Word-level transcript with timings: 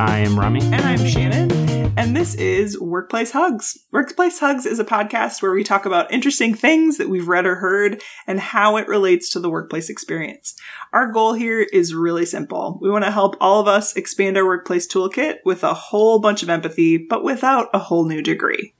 I 0.00 0.18
am 0.18 0.36
Rami. 0.36 0.60
And 0.60 0.82
I'm 0.82 1.06
Shannon. 1.06 1.52
And 1.96 2.16
this 2.16 2.34
is 2.34 2.80
Workplace 2.80 3.30
Hugs. 3.30 3.78
Workplace 3.92 4.40
Hugs 4.40 4.66
is 4.66 4.80
a 4.80 4.84
podcast 4.84 5.40
where 5.40 5.52
we 5.52 5.62
talk 5.62 5.86
about 5.86 6.12
interesting 6.12 6.52
things 6.52 6.98
that 6.98 7.08
we've 7.08 7.28
read 7.28 7.46
or 7.46 7.54
heard 7.54 8.02
and 8.26 8.40
how 8.40 8.76
it 8.76 8.88
relates 8.88 9.30
to 9.30 9.40
the 9.40 9.48
workplace 9.48 9.88
experience. 9.88 10.56
Our 10.92 11.12
goal 11.12 11.34
here 11.34 11.60
is 11.60 11.94
really 11.94 12.26
simple. 12.26 12.80
We 12.82 12.90
want 12.90 13.04
to 13.04 13.12
help 13.12 13.36
all 13.40 13.60
of 13.60 13.68
us 13.68 13.94
expand 13.94 14.36
our 14.36 14.44
workplace 14.44 14.88
toolkit 14.88 15.36
with 15.44 15.62
a 15.62 15.74
whole 15.74 16.18
bunch 16.18 16.42
of 16.42 16.50
empathy, 16.50 16.98
but 16.98 17.22
without 17.22 17.68
a 17.72 17.78
whole 17.78 18.04
new 18.04 18.20
degree. 18.20 18.74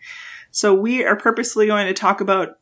So 0.50 0.74
we 0.74 1.04
are 1.04 1.16
purposely 1.16 1.68
going 1.68 1.86
to 1.86 1.94
talk 1.94 2.20
about 2.20 2.58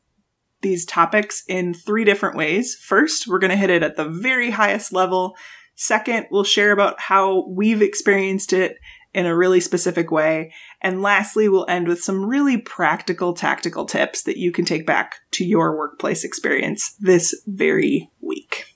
these 0.61 0.85
topics 0.85 1.43
in 1.49 1.73
three 1.73 2.05
different 2.05 2.37
ways. 2.37 2.77
First, 2.77 3.27
we're 3.27 3.39
going 3.39 3.51
to 3.51 3.57
hit 3.57 3.71
it 3.71 3.83
at 3.83 3.97
the 3.97 4.05
very 4.05 4.51
highest 4.51 4.93
level. 4.93 5.37
Second, 5.75 6.27
we'll 6.31 6.45
share 6.45 6.73
about 6.73 7.01
how 7.01 7.47
we've 7.49 7.83
experienced 7.83 8.53
it 8.53 8.77
in 9.15 9.27
a 9.27 9.37
really 9.37 9.61
specific 9.61 10.11
way. 10.11 10.53
And 10.81 11.03
lastly, 11.03 11.49
we'll 11.49 11.67
end 11.69 11.87
with 11.89 12.03
some 12.03 12.25
really 12.25 12.57
practical 12.57 13.35
tactical 13.35 13.85
tips 13.85 14.23
that 14.23 14.39
you 14.39 14.53
can 14.53 14.65
take 14.65 14.87
back 14.87 15.17
to 15.33 15.45
your 15.45 15.77
workplace 15.77 16.25
experience 16.25 16.95
this 16.99 17.43
very 17.47 18.11
week. 18.21 18.67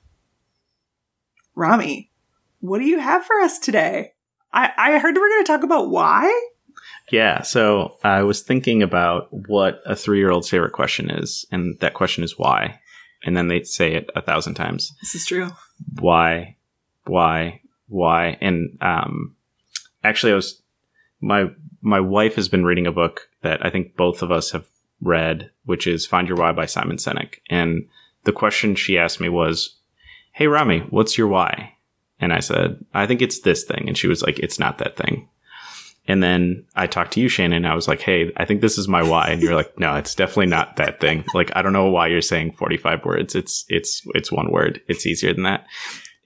Rami, 1.54 2.10
what 2.60 2.78
do 2.78 2.84
you 2.84 3.00
have 3.00 3.24
for 3.24 3.40
us 3.40 3.58
today? 3.58 4.12
I, 4.52 4.70
I 4.76 4.98
heard 4.98 5.14
we 5.14 5.20
are 5.20 5.28
going 5.28 5.44
to 5.44 5.52
talk 5.52 5.62
about 5.62 5.90
why. 5.90 6.50
Yeah, 7.10 7.42
so 7.42 7.96
I 8.02 8.22
was 8.22 8.42
thinking 8.42 8.82
about 8.82 9.28
what 9.30 9.80
a 9.86 9.96
three 9.96 10.18
year 10.18 10.30
old's 10.30 10.50
favorite 10.50 10.72
question 10.72 11.10
is, 11.10 11.46
and 11.50 11.78
that 11.80 11.94
question 11.94 12.24
is 12.24 12.38
why. 12.38 12.80
And 13.24 13.36
then 13.36 13.48
they 13.48 13.62
say 13.62 13.94
it 13.94 14.10
a 14.14 14.20
thousand 14.20 14.54
times. 14.54 14.92
This 15.00 15.14
is 15.14 15.26
true. 15.26 15.50
Why, 15.98 16.55
why, 17.08 17.60
why? 17.88 18.36
And 18.40 18.78
um, 18.80 19.36
actually, 20.04 20.32
I 20.32 20.36
was 20.36 20.62
my 21.20 21.46
my 21.80 22.00
wife 22.00 22.34
has 22.34 22.48
been 22.48 22.64
reading 22.64 22.86
a 22.86 22.92
book 22.92 23.28
that 23.42 23.64
I 23.64 23.70
think 23.70 23.96
both 23.96 24.22
of 24.22 24.30
us 24.30 24.50
have 24.50 24.66
read, 25.00 25.50
which 25.64 25.86
is 25.86 26.06
Find 26.06 26.28
Your 26.28 26.36
Why 26.36 26.52
by 26.52 26.66
Simon 26.66 26.96
Sinek. 26.96 27.36
And 27.48 27.86
the 28.24 28.32
question 28.32 28.74
she 28.74 28.98
asked 28.98 29.20
me 29.20 29.28
was, 29.28 29.76
"Hey 30.32 30.46
Rami, 30.46 30.80
what's 30.90 31.16
your 31.16 31.28
why?" 31.28 31.74
And 32.18 32.32
I 32.32 32.40
said, 32.40 32.84
"I 32.94 33.06
think 33.06 33.22
it's 33.22 33.40
this 33.40 33.64
thing." 33.64 33.84
And 33.86 33.96
she 33.96 34.08
was 34.08 34.22
like, 34.22 34.38
"It's 34.38 34.58
not 34.58 34.78
that 34.78 34.96
thing." 34.96 35.28
And 36.08 36.22
then 36.22 36.64
I 36.74 36.86
talked 36.86 37.12
to 37.12 37.20
you, 37.20 37.28
Shannon. 37.28 37.64
I 37.64 37.74
was 37.74 37.88
like, 37.88 38.00
Hey, 38.00 38.32
I 38.36 38.44
think 38.44 38.60
this 38.60 38.78
is 38.78 38.88
my 38.88 39.02
why. 39.02 39.28
And 39.28 39.42
you're 39.42 39.56
like, 39.56 39.76
no, 39.78 39.96
it's 39.96 40.14
definitely 40.14 40.46
not 40.46 40.76
that 40.76 41.00
thing. 41.00 41.24
Like, 41.34 41.50
I 41.56 41.62
don't 41.62 41.72
know 41.72 41.90
why 41.90 42.06
you're 42.06 42.22
saying 42.22 42.52
45 42.52 43.04
words. 43.04 43.34
It's, 43.34 43.64
it's, 43.68 44.02
it's 44.14 44.30
one 44.30 44.50
word. 44.52 44.80
It's 44.86 45.06
easier 45.06 45.34
than 45.34 45.42
that. 45.42 45.66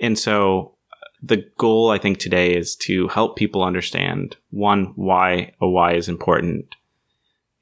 And 0.01 0.19
so 0.19 0.75
the 1.23 1.45
goal 1.59 1.91
I 1.91 1.98
think 1.98 2.19
today 2.19 2.55
is 2.56 2.75
to 2.77 3.09
help 3.09 3.37
people 3.37 3.62
understand 3.62 4.37
one, 4.51 4.93
why 4.97 5.53
a 5.61 5.69
why 5.69 5.95
is 5.95 6.09
important. 6.09 6.75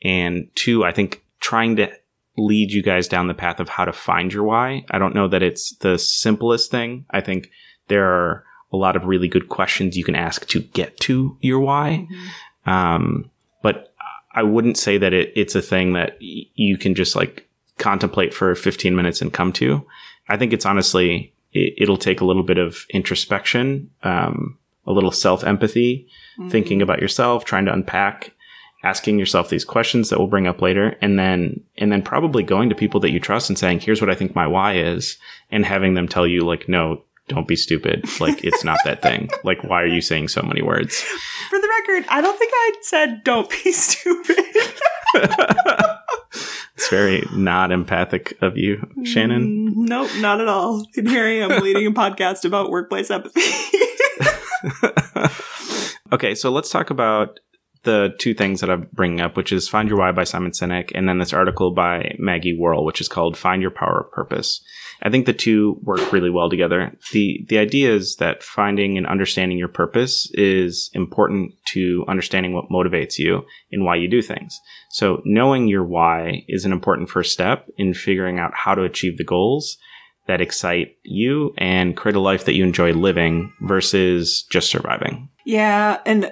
And 0.03 0.48
two, 0.55 0.84
I 0.84 0.92
think 0.92 1.25
trying 1.41 1.77
to 1.77 1.91
lead 2.36 2.70
you 2.70 2.83
guys 2.83 3.09
down 3.09 3.27
the 3.27 3.34
path 3.34 3.59
of 3.59 3.69
how 3.69 3.84
to 3.84 3.92
find 3.92 4.33
your 4.33 4.44
why. 4.44 4.84
I 4.91 4.98
don't 4.98 5.14
know 5.14 5.28
that 5.28 5.42
it's 5.42 5.75
the 5.77 5.98
simplest 5.98 6.70
thing. 6.70 7.05
I 7.11 7.20
think 7.20 7.50
there 7.89 8.06
are 8.06 8.44
a 8.72 8.77
lot 8.77 8.97
of 8.97 9.06
really 9.06 9.28
good 9.28 9.48
questions 9.48 9.97
you 9.97 10.05
can 10.05 10.14
ask 10.14 10.47
to 10.48 10.61
get 10.61 10.97
to 11.00 11.36
your 11.41 11.59
why. 11.59 12.06
Mm-hmm. 12.11 12.70
Um, 12.70 13.31
but 13.62 13.92
I 14.33 14.42
wouldn't 14.42 14.77
say 14.77 14.98
that 14.98 15.12
it, 15.12 15.33
it's 15.34 15.55
a 15.55 15.62
thing 15.62 15.94
that 15.94 16.19
y- 16.20 16.44
you 16.55 16.78
can 16.78 16.94
just 16.94 17.16
like 17.16 17.48
contemplate 17.78 18.34
for 18.34 18.55
15 18.55 18.94
minutes 18.94 19.20
and 19.20 19.33
come 19.33 19.53
to. 19.55 19.84
I 20.28 20.36
think 20.36 20.53
it's 20.53 20.66
honestly, 20.66 21.33
it, 21.52 21.88
will 21.88 21.96
take 21.96 22.20
a 22.20 22.24
little 22.24 22.42
bit 22.42 22.58
of 22.58 22.84
introspection, 22.91 23.91
um, 24.02 24.58
a 24.86 24.92
little 24.92 25.10
self 25.10 25.44
empathy, 25.44 26.08
mm-hmm. 26.38 26.50
thinking 26.50 26.82
about 26.82 27.00
yourself, 27.00 27.44
trying 27.44 27.64
to 27.64 27.72
unpack, 27.72 28.32
asking 28.84 29.18
yourself 29.18 29.48
these 29.48 29.64
questions 29.64 30.10
that 30.10 30.19
we'll 30.19 30.28
bring 30.28 30.46
up 30.46 30.62
later, 30.62 30.97
and 31.00 31.19
then, 31.19 31.60
and 31.76 31.91
then 31.91 32.03
probably 32.03 32.42
going 32.42 32.69
to 32.69 32.75
people 32.75 33.00
that 33.00 33.10
you 33.10 33.20
trust 33.20 33.48
and 33.48 33.58
saying, 33.58 33.81
here's 33.81 34.00
what 34.00 34.10
I 34.10 34.14
think 34.14 34.34
my 34.34 34.47
why 34.47 34.76
is, 34.76 35.16
and 35.50 35.64
having 35.64 35.94
them 35.94 36.08
tell 36.08 36.26
you 36.26 36.42
like, 36.42 36.69
no, 36.69 37.03
don't 37.28 37.47
be 37.47 37.56
stupid. 37.56 38.04
Like 38.20 38.42
it's 38.42 38.64
not 38.64 38.78
that 38.84 39.03
thing. 39.03 39.28
Like 39.44 39.62
why 39.62 39.82
are 39.82 39.87
you 39.87 40.00
saying 40.00 40.28
so 40.28 40.42
many 40.42 40.62
words? 40.62 41.00
For 41.48 41.58
the 41.58 41.69
record, 41.81 42.04
I 42.10 42.20
don't 42.20 42.38
think 42.38 42.53
I 42.54 42.72
said 42.82 43.22
don't 43.25 43.48
be 43.50 43.72
stupid. 43.72 44.37
it's 46.78 46.89
very 46.91 47.27
not 47.33 47.72
empathic 47.72 48.39
of 48.41 48.56
you, 48.56 48.89
Shannon. 49.03 49.75
Mm, 49.75 49.89
nope, 49.89 50.11
not 50.19 50.41
at 50.41 50.47
all. 50.47 50.87
And 50.97 51.09
here 51.09 51.25
I 51.25 51.39
am 51.53 51.61
leading 51.61 51.89
a 51.89 51.91
podcast 51.91 52.44
about 52.44 52.71
workplace 52.71 53.11
empathy. 53.11 53.41
okay, 56.12 56.37
so 56.37 56.53
let's 56.53 56.71
talk 56.71 56.91
about 56.91 57.41
the 57.84 58.15
two 58.19 58.34
things 58.34 58.61
that 58.61 58.71
I'm 58.71 58.89
bringing 58.93 59.21
up, 59.21 59.37
which 59.37 59.53
is 59.53 59.69
Find 59.69 59.89
Your 59.89 59.99
Why 59.99 60.12
by 60.12 60.25
Simon 60.25 60.53
Sinek, 60.53 60.91
and 60.94 61.09
then 61.09 61.19
this 61.19 61.33
article 61.33 61.72
by 61.72 62.15
Maggie 62.19 62.56
Worrell, 62.59 62.84
which 62.84 63.00
is 63.00 63.09
called 63.09 63.37
Find 63.37 63.62
Your 63.62 63.71
Power 63.71 64.00
of 64.00 64.12
Purpose. 64.12 64.62
I 65.03 65.11
think 65.11 65.27
the 65.27 65.33
two 65.33 65.78
work 65.83 66.12
really 66.12 66.31
well 66.31 66.50
together. 66.50 66.97
The, 67.12 67.44
the 67.49 67.59
idea 67.59 67.94
is 67.94 68.17
that 68.17 68.43
finding 68.43 68.99
and 68.99 69.06
understanding 69.06 69.56
your 69.56 69.69
purpose 69.69 70.28
is 70.34 70.91
important 70.93 71.53
to 71.69 72.05
understanding 72.09 72.53
what 72.53 72.69
motivates 72.69 73.19
you 73.19 73.44
and 73.71 73.84
why 73.84 73.97
you 73.97 74.09
do 74.09 74.22
things. 74.22 74.59
So 74.91 75.22
knowing 75.25 75.69
your 75.69 75.84
why 75.84 76.44
is 76.49 76.65
an 76.65 76.72
important 76.72 77.11
first 77.11 77.33
step 77.33 77.69
in 77.77 77.94
figuring 77.94 78.38
out 78.38 78.55
how 78.55 78.75
to 78.75 78.83
achieve 78.83 79.19
the 79.19 79.25
goals 79.25 79.78
that 80.27 80.41
excite 80.41 80.97
you 81.05 81.55
and 81.56 81.97
create 81.97 82.17
a 82.17 82.21
life 82.21 82.44
that 82.44 82.55
you 82.55 82.62
enjoy 82.62 82.93
living 82.93 83.53
versus 83.62 84.44
just 84.50 84.69
surviving. 84.69 85.28
Yeah, 85.48 86.03
and 86.04 86.31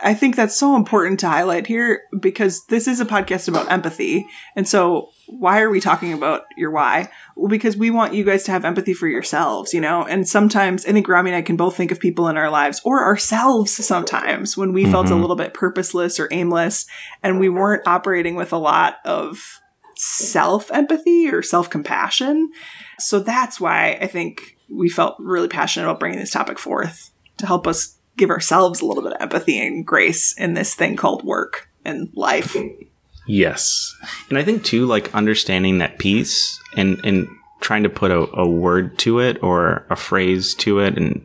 I 0.00 0.14
think 0.14 0.34
that's 0.34 0.56
so 0.56 0.74
important 0.74 1.20
to 1.20 1.28
highlight 1.28 1.68
here 1.68 2.02
because 2.18 2.66
this 2.66 2.88
is 2.88 2.98
a 2.98 3.04
podcast 3.04 3.46
about 3.46 3.70
empathy. 3.70 4.26
And 4.56 4.66
so 4.66 5.10
why 5.28 5.60
are 5.60 5.70
we 5.70 5.80
talking 5.80 6.12
about 6.12 6.46
your 6.56 6.72
why? 6.72 7.08
Well, 7.36 7.46
because 7.46 7.76
we 7.76 7.90
want 7.90 8.14
you 8.14 8.24
guys 8.24 8.42
to 8.42 8.50
have 8.50 8.64
empathy 8.64 8.92
for 8.92 9.06
yourselves, 9.06 9.72
you 9.72 9.80
know? 9.80 10.04
And 10.04 10.28
sometimes 10.28 10.84
I 10.84 10.90
think 10.90 11.06
Rami 11.06 11.30
and 11.30 11.36
I 11.36 11.42
can 11.42 11.54
both 11.54 11.76
think 11.76 11.92
of 11.92 12.00
people 12.00 12.26
in 12.26 12.36
our 12.36 12.50
lives 12.50 12.80
or 12.84 13.04
ourselves 13.04 13.70
sometimes 13.86 14.56
when 14.56 14.72
we 14.72 14.82
mm-hmm. 14.82 14.90
felt 14.90 15.06
a 15.06 15.10
mm-hmm. 15.10 15.20
little 15.20 15.36
bit 15.36 15.54
purposeless 15.54 16.18
or 16.18 16.26
aimless 16.32 16.86
and 17.22 17.38
we 17.38 17.48
weren't 17.48 17.86
operating 17.86 18.34
with 18.34 18.52
a 18.52 18.58
lot 18.58 18.96
of 19.04 19.60
self 19.94 20.72
empathy 20.72 21.30
or 21.30 21.40
self 21.40 21.70
compassion. 21.70 22.50
So 22.98 23.20
that's 23.20 23.60
why 23.60 23.96
I 24.00 24.08
think 24.08 24.56
we 24.68 24.88
felt 24.88 25.14
really 25.20 25.46
passionate 25.46 25.86
about 25.86 26.00
bringing 26.00 26.18
this 26.18 26.32
topic 26.32 26.58
forth 26.58 27.12
to 27.38 27.46
help 27.46 27.68
us 27.68 27.95
give 28.16 28.30
ourselves 28.30 28.80
a 28.80 28.86
little 28.86 29.02
bit 29.02 29.12
of 29.12 29.20
empathy 29.20 29.58
and 29.64 29.86
grace 29.86 30.32
in 30.38 30.54
this 30.54 30.74
thing 30.74 30.96
called 30.96 31.24
work 31.24 31.68
and 31.84 32.08
life. 32.14 32.56
Yes. 33.26 33.94
And 34.28 34.38
I 34.38 34.44
think 34.44 34.64
too, 34.64 34.86
like 34.86 35.14
understanding 35.14 35.78
that 35.78 35.98
piece 35.98 36.60
and, 36.76 37.04
and 37.04 37.28
trying 37.60 37.82
to 37.82 37.88
put 37.88 38.10
a, 38.10 38.28
a 38.38 38.48
word 38.48 38.98
to 39.00 39.20
it 39.20 39.42
or 39.42 39.84
a 39.90 39.96
phrase 39.96 40.54
to 40.54 40.78
it 40.80 40.96
and 40.96 41.24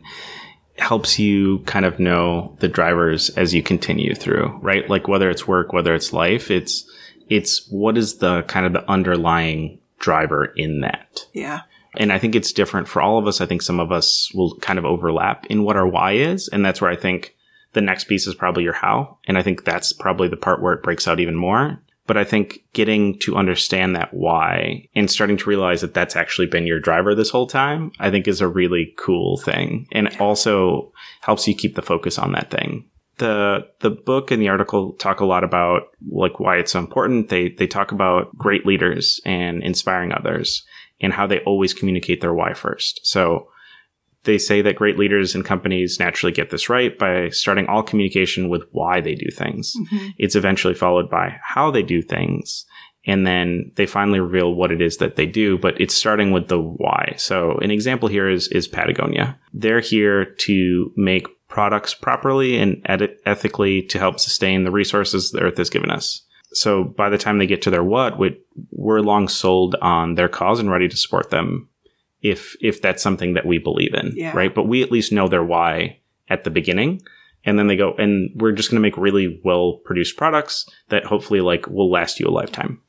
helps 0.78 1.18
you 1.18 1.60
kind 1.60 1.84
of 1.84 2.00
know 2.00 2.56
the 2.60 2.68
drivers 2.68 3.30
as 3.30 3.54
you 3.54 3.62
continue 3.62 4.14
through, 4.14 4.58
right? 4.62 4.88
Like 4.90 5.06
whether 5.06 5.30
it's 5.30 5.46
work, 5.46 5.72
whether 5.72 5.94
it's 5.94 6.12
life, 6.12 6.50
it's, 6.50 6.84
it's 7.28 7.68
what 7.70 7.96
is 7.96 8.18
the 8.18 8.42
kind 8.44 8.66
of 8.66 8.72
the 8.72 8.90
underlying 8.90 9.78
driver 9.98 10.46
in 10.46 10.80
that. 10.80 11.26
Yeah. 11.32 11.60
And 11.96 12.12
I 12.12 12.18
think 12.18 12.34
it's 12.34 12.52
different 12.52 12.88
for 12.88 13.02
all 13.02 13.18
of 13.18 13.26
us. 13.26 13.40
I 13.40 13.46
think 13.46 13.62
some 13.62 13.80
of 13.80 13.92
us 13.92 14.30
will 14.34 14.56
kind 14.56 14.78
of 14.78 14.84
overlap 14.84 15.46
in 15.46 15.64
what 15.64 15.76
our 15.76 15.86
why 15.86 16.12
is. 16.12 16.48
And 16.48 16.64
that's 16.64 16.80
where 16.80 16.90
I 16.90 16.96
think 16.96 17.36
the 17.72 17.80
next 17.80 18.04
piece 18.04 18.26
is 18.26 18.34
probably 18.34 18.64
your 18.64 18.72
how. 18.72 19.18
And 19.26 19.36
I 19.36 19.42
think 19.42 19.64
that's 19.64 19.92
probably 19.92 20.28
the 20.28 20.36
part 20.36 20.62
where 20.62 20.72
it 20.72 20.82
breaks 20.82 21.06
out 21.06 21.20
even 21.20 21.36
more. 21.36 21.82
But 22.06 22.16
I 22.16 22.24
think 22.24 22.64
getting 22.72 23.18
to 23.20 23.36
understand 23.36 23.94
that 23.94 24.12
why 24.12 24.88
and 24.94 25.10
starting 25.10 25.36
to 25.36 25.48
realize 25.48 25.82
that 25.82 25.94
that's 25.94 26.16
actually 26.16 26.48
been 26.48 26.66
your 26.66 26.80
driver 26.80 27.14
this 27.14 27.30
whole 27.30 27.46
time, 27.46 27.92
I 28.00 28.10
think 28.10 28.26
is 28.26 28.40
a 28.40 28.48
really 28.48 28.92
cool 28.98 29.36
thing. 29.38 29.86
And 29.92 30.08
it 30.08 30.20
also 30.20 30.92
helps 31.20 31.46
you 31.46 31.54
keep 31.54 31.76
the 31.76 31.82
focus 31.82 32.18
on 32.18 32.32
that 32.32 32.50
thing 32.50 32.88
the 33.18 33.68
the 33.80 33.90
book 33.90 34.30
and 34.30 34.40
the 34.42 34.48
article 34.48 34.94
talk 34.94 35.20
a 35.20 35.24
lot 35.24 35.44
about 35.44 35.82
like 36.10 36.40
why 36.40 36.56
it's 36.56 36.72
so 36.72 36.78
important. 36.78 37.28
They 37.28 37.50
they 37.50 37.66
talk 37.66 37.92
about 37.92 38.36
great 38.36 38.66
leaders 38.66 39.20
and 39.24 39.62
inspiring 39.62 40.12
others 40.12 40.64
and 41.02 41.12
how 41.12 41.26
they 41.26 41.40
always 41.40 41.74
communicate 41.74 42.20
their 42.20 42.34
why 42.34 42.54
first. 42.54 43.00
So 43.04 43.48
they 44.24 44.38
say 44.38 44.62
that 44.62 44.76
great 44.76 44.98
leaders 44.98 45.34
and 45.34 45.44
companies 45.44 45.98
naturally 45.98 46.32
get 46.32 46.50
this 46.50 46.68
right 46.68 46.96
by 46.96 47.28
starting 47.30 47.66
all 47.66 47.82
communication 47.82 48.48
with 48.48 48.62
why 48.70 49.00
they 49.00 49.14
do 49.14 49.30
things. 49.30 49.74
Mm-hmm. 49.76 50.08
It's 50.18 50.36
eventually 50.36 50.74
followed 50.74 51.10
by 51.10 51.36
how 51.42 51.70
they 51.70 51.82
do 51.82 52.02
things. 52.02 52.64
And 53.04 53.26
then 53.26 53.72
they 53.74 53.86
finally 53.86 54.20
reveal 54.20 54.54
what 54.54 54.70
it 54.70 54.80
is 54.80 54.98
that 54.98 55.16
they 55.16 55.26
do, 55.26 55.58
but 55.58 55.80
it's 55.80 55.94
starting 55.94 56.30
with 56.30 56.46
the 56.46 56.60
why. 56.60 57.14
So 57.16 57.58
an 57.58 57.72
example 57.72 58.08
here 58.08 58.28
is, 58.28 58.46
is 58.48 58.68
Patagonia. 58.68 59.38
They're 59.52 59.80
here 59.80 60.24
to 60.24 60.92
make 60.96 61.26
products 61.48 61.94
properly 61.94 62.58
and 62.58 62.80
ed- 62.86 63.16
ethically 63.26 63.82
to 63.82 63.98
help 63.98 64.20
sustain 64.20 64.62
the 64.62 64.70
resources 64.70 65.32
the 65.32 65.40
earth 65.40 65.58
has 65.58 65.68
given 65.68 65.90
us. 65.90 66.22
So 66.54 66.84
by 66.84 67.08
the 67.08 67.18
time 67.18 67.38
they 67.38 67.46
get 67.46 67.62
to 67.62 67.70
their 67.70 67.84
what, 67.84 68.18
we're 68.70 69.00
long 69.00 69.28
sold 69.28 69.76
on 69.80 70.14
their 70.14 70.28
cause 70.28 70.60
and 70.60 70.70
ready 70.70 70.88
to 70.88 70.96
support 70.96 71.30
them 71.30 71.68
if 72.20 72.56
if 72.60 72.80
that's 72.80 73.02
something 73.02 73.34
that 73.34 73.46
we 73.46 73.58
believe 73.58 73.94
in, 73.94 74.12
yeah. 74.14 74.32
right? 74.36 74.54
But 74.54 74.68
we 74.68 74.82
at 74.82 74.92
least 74.92 75.12
know 75.12 75.28
their 75.28 75.44
why 75.44 75.98
at 76.28 76.44
the 76.44 76.50
beginning, 76.50 77.02
and 77.44 77.58
then 77.58 77.66
they 77.66 77.76
go 77.76 77.94
and 77.94 78.30
we're 78.36 78.52
just 78.52 78.70
going 78.70 78.76
to 78.76 78.88
make 78.88 78.96
really 78.96 79.40
well 79.44 79.80
produced 79.84 80.16
products 80.16 80.68
that 80.88 81.04
hopefully 81.04 81.40
like 81.40 81.66
will 81.66 81.90
last 81.90 82.20
you 82.20 82.28
a 82.28 82.30
lifetime 82.30 82.80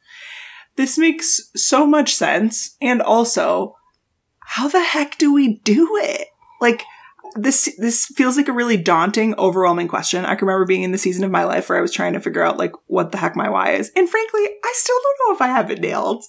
This 0.76 0.98
makes 0.98 1.50
so 1.56 1.86
much 1.86 2.16
sense. 2.16 2.76
And 2.82 3.02
also, 3.02 3.76
how 4.40 4.68
the 4.68 4.84
heck 4.84 5.18
do 5.18 5.34
we 5.34 5.60
do 5.60 5.98
it? 6.02 6.28
Like, 6.62 6.84
this 7.36 7.74
this 7.78 8.06
feels 8.06 8.38
like 8.38 8.48
a 8.48 8.54
really 8.54 8.78
daunting, 8.78 9.36
overwhelming 9.38 9.88
question. 9.88 10.26
I 10.26 10.36
can 10.36 10.48
remember 10.48 10.66
being 10.66 10.84
in 10.84 10.92
the 10.92 10.98
season 10.98 11.24
of 11.24 11.32
my 11.32 11.44
life 11.44 11.70
where 11.70 11.78
I 11.78 11.82
was 11.82 11.92
trying 11.92 12.14
to 12.14 12.20
figure 12.20 12.44
out 12.44 12.58
like 12.58 12.74
what 12.88 13.12
the 13.12 13.18
heck 13.18 13.36
my 13.36 13.50
why 13.50 13.72
is. 13.72 13.92
And 13.96 14.10
frankly, 14.10 14.42
I 14.42 14.74
still 14.76 14.98
don't 15.02 15.28
know 15.28 15.36
if 15.36 15.42
I 15.42 15.48
have 15.48 15.72
it 15.72 15.82
nailed. 15.82 16.24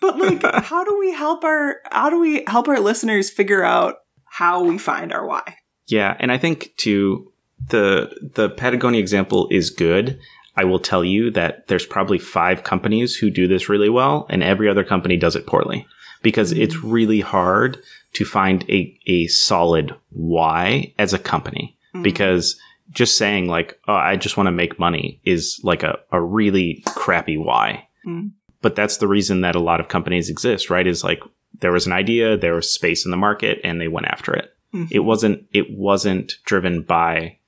But 0.00 0.18
like, 0.18 0.42
how 0.64 0.84
do 0.84 0.98
we 0.98 1.12
help 1.12 1.44
our 1.44 1.76
how 1.90 2.10
do 2.10 2.18
we 2.18 2.44
help 2.46 2.68
our 2.68 2.80
listeners 2.80 3.30
figure 3.30 3.64
out 3.64 3.96
how 4.24 4.62
we 4.62 4.78
find 4.78 5.12
our 5.12 5.26
why? 5.26 5.56
Yeah, 5.86 6.16
and 6.20 6.30
I 6.30 6.38
think 6.38 6.74
too 6.76 7.32
the 7.68 8.30
the 8.34 8.50
Patagonia 8.50 9.00
example 9.00 9.48
is 9.50 9.70
good. 9.70 10.18
I 10.56 10.64
will 10.64 10.80
tell 10.80 11.04
you 11.04 11.30
that 11.32 11.68
there's 11.68 11.86
probably 11.86 12.18
five 12.18 12.64
companies 12.64 13.14
who 13.14 13.30
do 13.30 13.46
this 13.46 13.68
really 13.68 13.88
well, 13.88 14.26
and 14.28 14.42
every 14.42 14.68
other 14.68 14.84
company 14.84 15.16
does 15.16 15.36
it 15.36 15.46
poorly 15.46 15.86
because 16.22 16.52
it's 16.52 16.82
really 16.82 17.20
hard 17.20 17.78
to 18.14 18.24
find 18.24 18.64
a 18.68 18.98
a 19.06 19.26
solid 19.28 19.94
why 20.10 20.92
as 20.98 21.12
a 21.12 21.18
company 21.18 21.76
because 22.02 22.58
just 22.90 23.16
saying 23.18 23.48
like 23.48 23.78
oh, 23.88 23.94
I 23.94 24.16
just 24.16 24.36
want 24.36 24.46
to 24.46 24.52
make 24.52 24.78
money 24.78 25.20
is 25.24 25.60
like 25.62 25.82
a, 25.82 25.98
a 26.12 26.20
really 26.20 26.82
crappy 26.86 27.36
why. 27.36 27.86
Mm. 28.06 28.30
But 28.62 28.74
that's 28.76 28.96
the 28.98 29.08
reason 29.08 29.42
that 29.42 29.54
a 29.56 29.60
lot 29.60 29.80
of 29.80 29.88
companies 29.88 30.28
exist, 30.30 30.70
right? 30.70 30.86
Is 30.86 31.04
like 31.04 31.20
there 31.60 31.72
was 31.72 31.86
an 31.86 31.92
idea, 31.92 32.36
there 32.36 32.54
was 32.54 32.70
space 32.72 33.04
in 33.04 33.10
the 33.10 33.16
market, 33.16 33.60
and 33.64 33.80
they 33.80 33.88
went 33.88 34.06
after 34.06 34.32
it 34.34 34.52
Mhm. 34.74 34.88
it 34.90 34.98
wasn't 35.00 35.46
it 35.52 35.66
wasn't 35.70 36.34
driven 36.44 36.82
by 36.82 37.38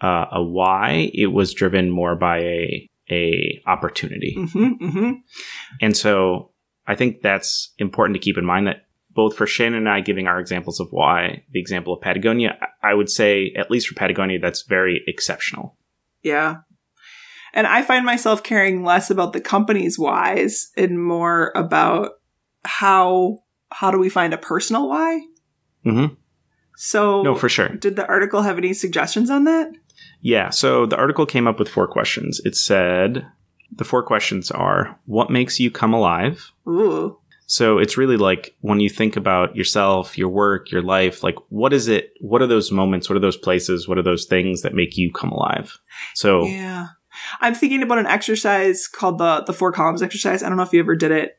uh, 0.00 0.26
a 0.32 0.42
why 0.42 1.10
it 1.14 1.28
was 1.28 1.54
driven 1.54 1.90
more 1.90 2.16
by 2.16 2.38
a 2.40 2.90
a 3.10 3.62
opportunity 3.66 4.34
Mm-hmm, 4.36 4.84
mm-hmm. 4.84 5.12
and 5.80 5.96
so 5.96 6.50
i 6.86 6.94
think 6.94 7.22
that's 7.22 7.72
important 7.78 8.14
to 8.14 8.20
keep 8.20 8.38
in 8.38 8.44
mind 8.44 8.66
that 8.66 8.86
both 9.10 9.36
for 9.36 9.46
shannon 9.46 9.78
and 9.78 9.88
i 9.88 10.00
giving 10.00 10.26
our 10.26 10.38
examples 10.38 10.80
of 10.80 10.88
why 10.90 11.42
the 11.52 11.60
example 11.60 11.92
of 11.92 12.00
patagonia 12.00 12.58
i 12.82 12.92
would 12.94 13.08
say 13.08 13.52
at 13.56 13.70
least 13.70 13.88
for 13.88 13.94
patagonia 13.94 14.38
that's 14.38 14.62
very 14.62 15.02
exceptional 15.06 15.76
Yeah. 16.22 16.56
And 17.54 17.66
I 17.66 17.80
find 17.80 18.04
myself 18.04 18.42
caring 18.42 18.84
less 18.84 19.10
about 19.10 19.32
the 19.32 19.40
company's 19.40 19.98
whys 19.98 20.70
and 20.76 21.02
more 21.02 21.52
about 21.54 22.10
how 22.66 23.38
how 23.70 23.90
do 23.90 23.98
we 23.98 24.10
find 24.10 24.34
a 24.34 24.38
personal 24.38 24.88
why? 24.90 25.22
Mm-hmm. 25.86 26.14
So 26.76 27.22
no 27.22 27.34
for 27.34 27.48
sure 27.48 27.68
did 27.68 27.96
the 27.96 28.06
article 28.06 28.42
have 28.42 28.58
any 28.58 28.74
suggestions 28.74 29.30
on 29.30 29.44
that? 29.44 29.72
Yeah, 30.20 30.50
so 30.50 30.84
the 30.84 30.98
article 30.98 31.24
came 31.24 31.46
up 31.46 31.58
with 31.58 31.70
four 31.70 31.86
questions. 31.88 32.42
It 32.44 32.56
said 32.56 33.24
the 33.70 33.84
four 33.84 34.02
questions 34.02 34.50
are 34.50 34.98
what 35.06 35.30
makes 35.30 35.60
you 35.60 35.70
come 35.70 35.92
alive? 35.92 36.52
Ooh. 36.68 37.18
So 37.46 37.78
it's 37.78 37.96
really 37.96 38.16
like 38.16 38.56
when 38.60 38.80
you 38.80 38.90
think 38.90 39.16
about 39.16 39.54
yourself, 39.54 40.18
your 40.18 40.28
work, 40.28 40.70
your 40.70 40.82
life, 40.82 41.22
like 41.22 41.36
what 41.48 41.72
is 41.72 41.86
it? 41.86 42.12
What 42.20 42.42
are 42.42 42.46
those 42.46 42.72
moments? 42.72 43.08
What 43.08 43.16
are 43.16 43.20
those 43.20 43.36
places? 43.36 43.86
What 43.86 43.98
are 43.98 44.02
those 44.02 44.24
things 44.24 44.62
that 44.62 44.74
make 44.74 44.96
you 44.96 45.12
come 45.12 45.30
alive? 45.30 45.78
So 46.14 46.46
Yeah. 46.46 46.88
I'm 47.40 47.54
thinking 47.54 47.82
about 47.82 47.98
an 47.98 48.06
exercise 48.06 48.86
called 48.86 49.18
the 49.18 49.42
the 49.42 49.52
four 49.52 49.72
columns 49.72 50.02
exercise. 50.02 50.42
I 50.42 50.48
don't 50.48 50.58
know 50.58 50.64
if 50.64 50.72
you 50.72 50.80
ever 50.80 50.96
did 50.96 51.12
it 51.12 51.38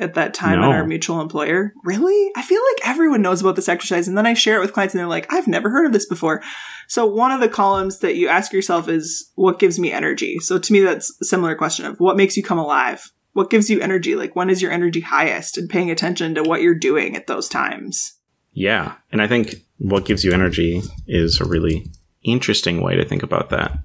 at 0.00 0.14
that 0.14 0.34
time 0.34 0.60
No. 0.60 0.70
at 0.70 0.76
our 0.76 0.86
mutual 0.86 1.20
employer. 1.20 1.72
Really? 1.84 2.30
I 2.36 2.42
feel 2.42 2.60
like 2.72 2.88
everyone 2.88 3.22
knows 3.22 3.40
about 3.40 3.56
this 3.56 3.68
exercise 3.68 4.08
and 4.08 4.16
then 4.18 4.26
I 4.26 4.34
share 4.34 4.56
it 4.56 4.60
with 4.60 4.72
clients 4.72 4.94
and 4.94 4.98
they're 5.00 5.06
like, 5.06 5.32
"I've 5.32 5.46
never 5.48 5.70
heard 5.70 5.86
of 5.86 5.92
this 5.92 6.06
before." 6.06 6.42
So 6.88 7.06
one 7.06 7.30
of 7.32 7.40
the 7.40 7.48
columns 7.48 7.98
that 8.00 8.16
you 8.16 8.28
ask 8.28 8.52
yourself 8.52 8.88
is 8.88 9.30
what 9.36 9.58
gives 9.60 9.78
me 9.78 9.92
energy? 9.92 10.38
So 10.40 10.58
to 10.58 10.72
me 10.72 10.80
that's 10.80 11.14
a 11.20 11.24
similar 11.24 11.54
question 11.54 11.84
of 11.86 11.98
what 12.00 12.16
makes 12.16 12.36
you 12.36 12.42
come 12.42 12.58
alive? 12.58 13.12
What 13.32 13.50
gives 13.50 13.70
you 13.70 13.80
energy? 13.80 14.16
Like 14.16 14.34
when 14.34 14.50
is 14.50 14.60
your 14.60 14.72
energy 14.72 15.00
highest 15.00 15.56
and 15.56 15.68
paying 15.70 15.90
attention 15.90 16.34
to 16.34 16.42
what 16.42 16.62
you're 16.62 16.74
doing 16.74 17.14
at 17.16 17.26
those 17.28 17.48
times. 17.48 18.14
yeah, 18.52 18.94
and 19.12 19.22
I 19.22 19.28
think 19.28 19.54
what 19.78 20.04
gives 20.04 20.24
you 20.24 20.32
energy 20.32 20.82
is 21.06 21.40
a 21.40 21.44
really 21.44 21.86
interesting 22.24 22.80
way 22.82 22.96
to 22.96 23.04
think 23.04 23.22
about 23.22 23.50
that. 23.50 23.78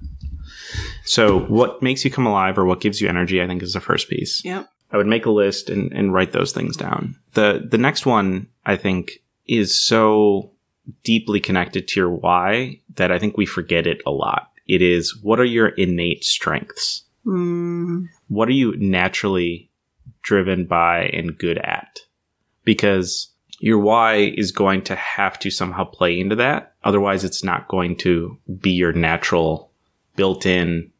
So 1.04 1.38
what 1.40 1.80
makes 1.82 2.04
you 2.04 2.10
come 2.10 2.26
alive 2.26 2.58
or 2.58 2.64
what 2.64 2.80
gives 2.80 3.00
you 3.00 3.08
energy, 3.08 3.40
I 3.40 3.46
think 3.46 3.62
is 3.62 3.72
the 3.74 3.80
first 3.80 4.10
piece. 4.10 4.42
Yep. 4.44 4.68
I 4.92 4.96
would 4.96 5.06
make 5.06 5.26
a 5.26 5.30
list 5.30 5.68
and, 5.68 5.92
and 5.92 6.12
write 6.12 6.32
those 6.32 6.52
things 6.52 6.76
down. 6.76 7.16
The 7.34 7.66
the 7.68 7.78
next 7.78 8.06
one 8.06 8.48
I 8.64 8.76
think 8.76 9.22
is 9.46 9.80
so 9.80 10.50
deeply 11.02 11.40
connected 11.40 11.88
to 11.88 12.00
your 12.00 12.10
why 12.10 12.80
that 12.94 13.10
I 13.10 13.18
think 13.18 13.36
we 13.36 13.46
forget 13.46 13.86
it 13.86 14.00
a 14.06 14.10
lot. 14.10 14.50
It 14.66 14.82
is 14.82 15.16
what 15.22 15.40
are 15.40 15.44
your 15.44 15.68
innate 15.68 16.24
strengths? 16.24 17.04
Mm, 17.26 18.06
What 18.28 18.48
are 18.48 18.52
you 18.52 18.76
naturally 18.78 19.68
driven 20.22 20.64
by 20.64 21.06
and 21.06 21.36
good 21.36 21.58
at? 21.58 21.98
Because 22.64 23.30
your 23.58 23.78
why 23.78 24.16
is 24.36 24.52
going 24.52 24.82
to 24.82 24.94
have 24.94 25.38
to 25.40 25.50
somehow 25.50 25.84
play 25.84 26.20
into 26.20 26.36
that. 26.36 26.74
Otherwise, 26.84 27.24
it's 27.24 27.42
not 27.42 27.68
going 27.68 27.96
to 27.96 28.38
be 28.60 28.70
your 28.70 28.92
natural 28.92 29.70
built 30.14 30.46
in 30.46 30.90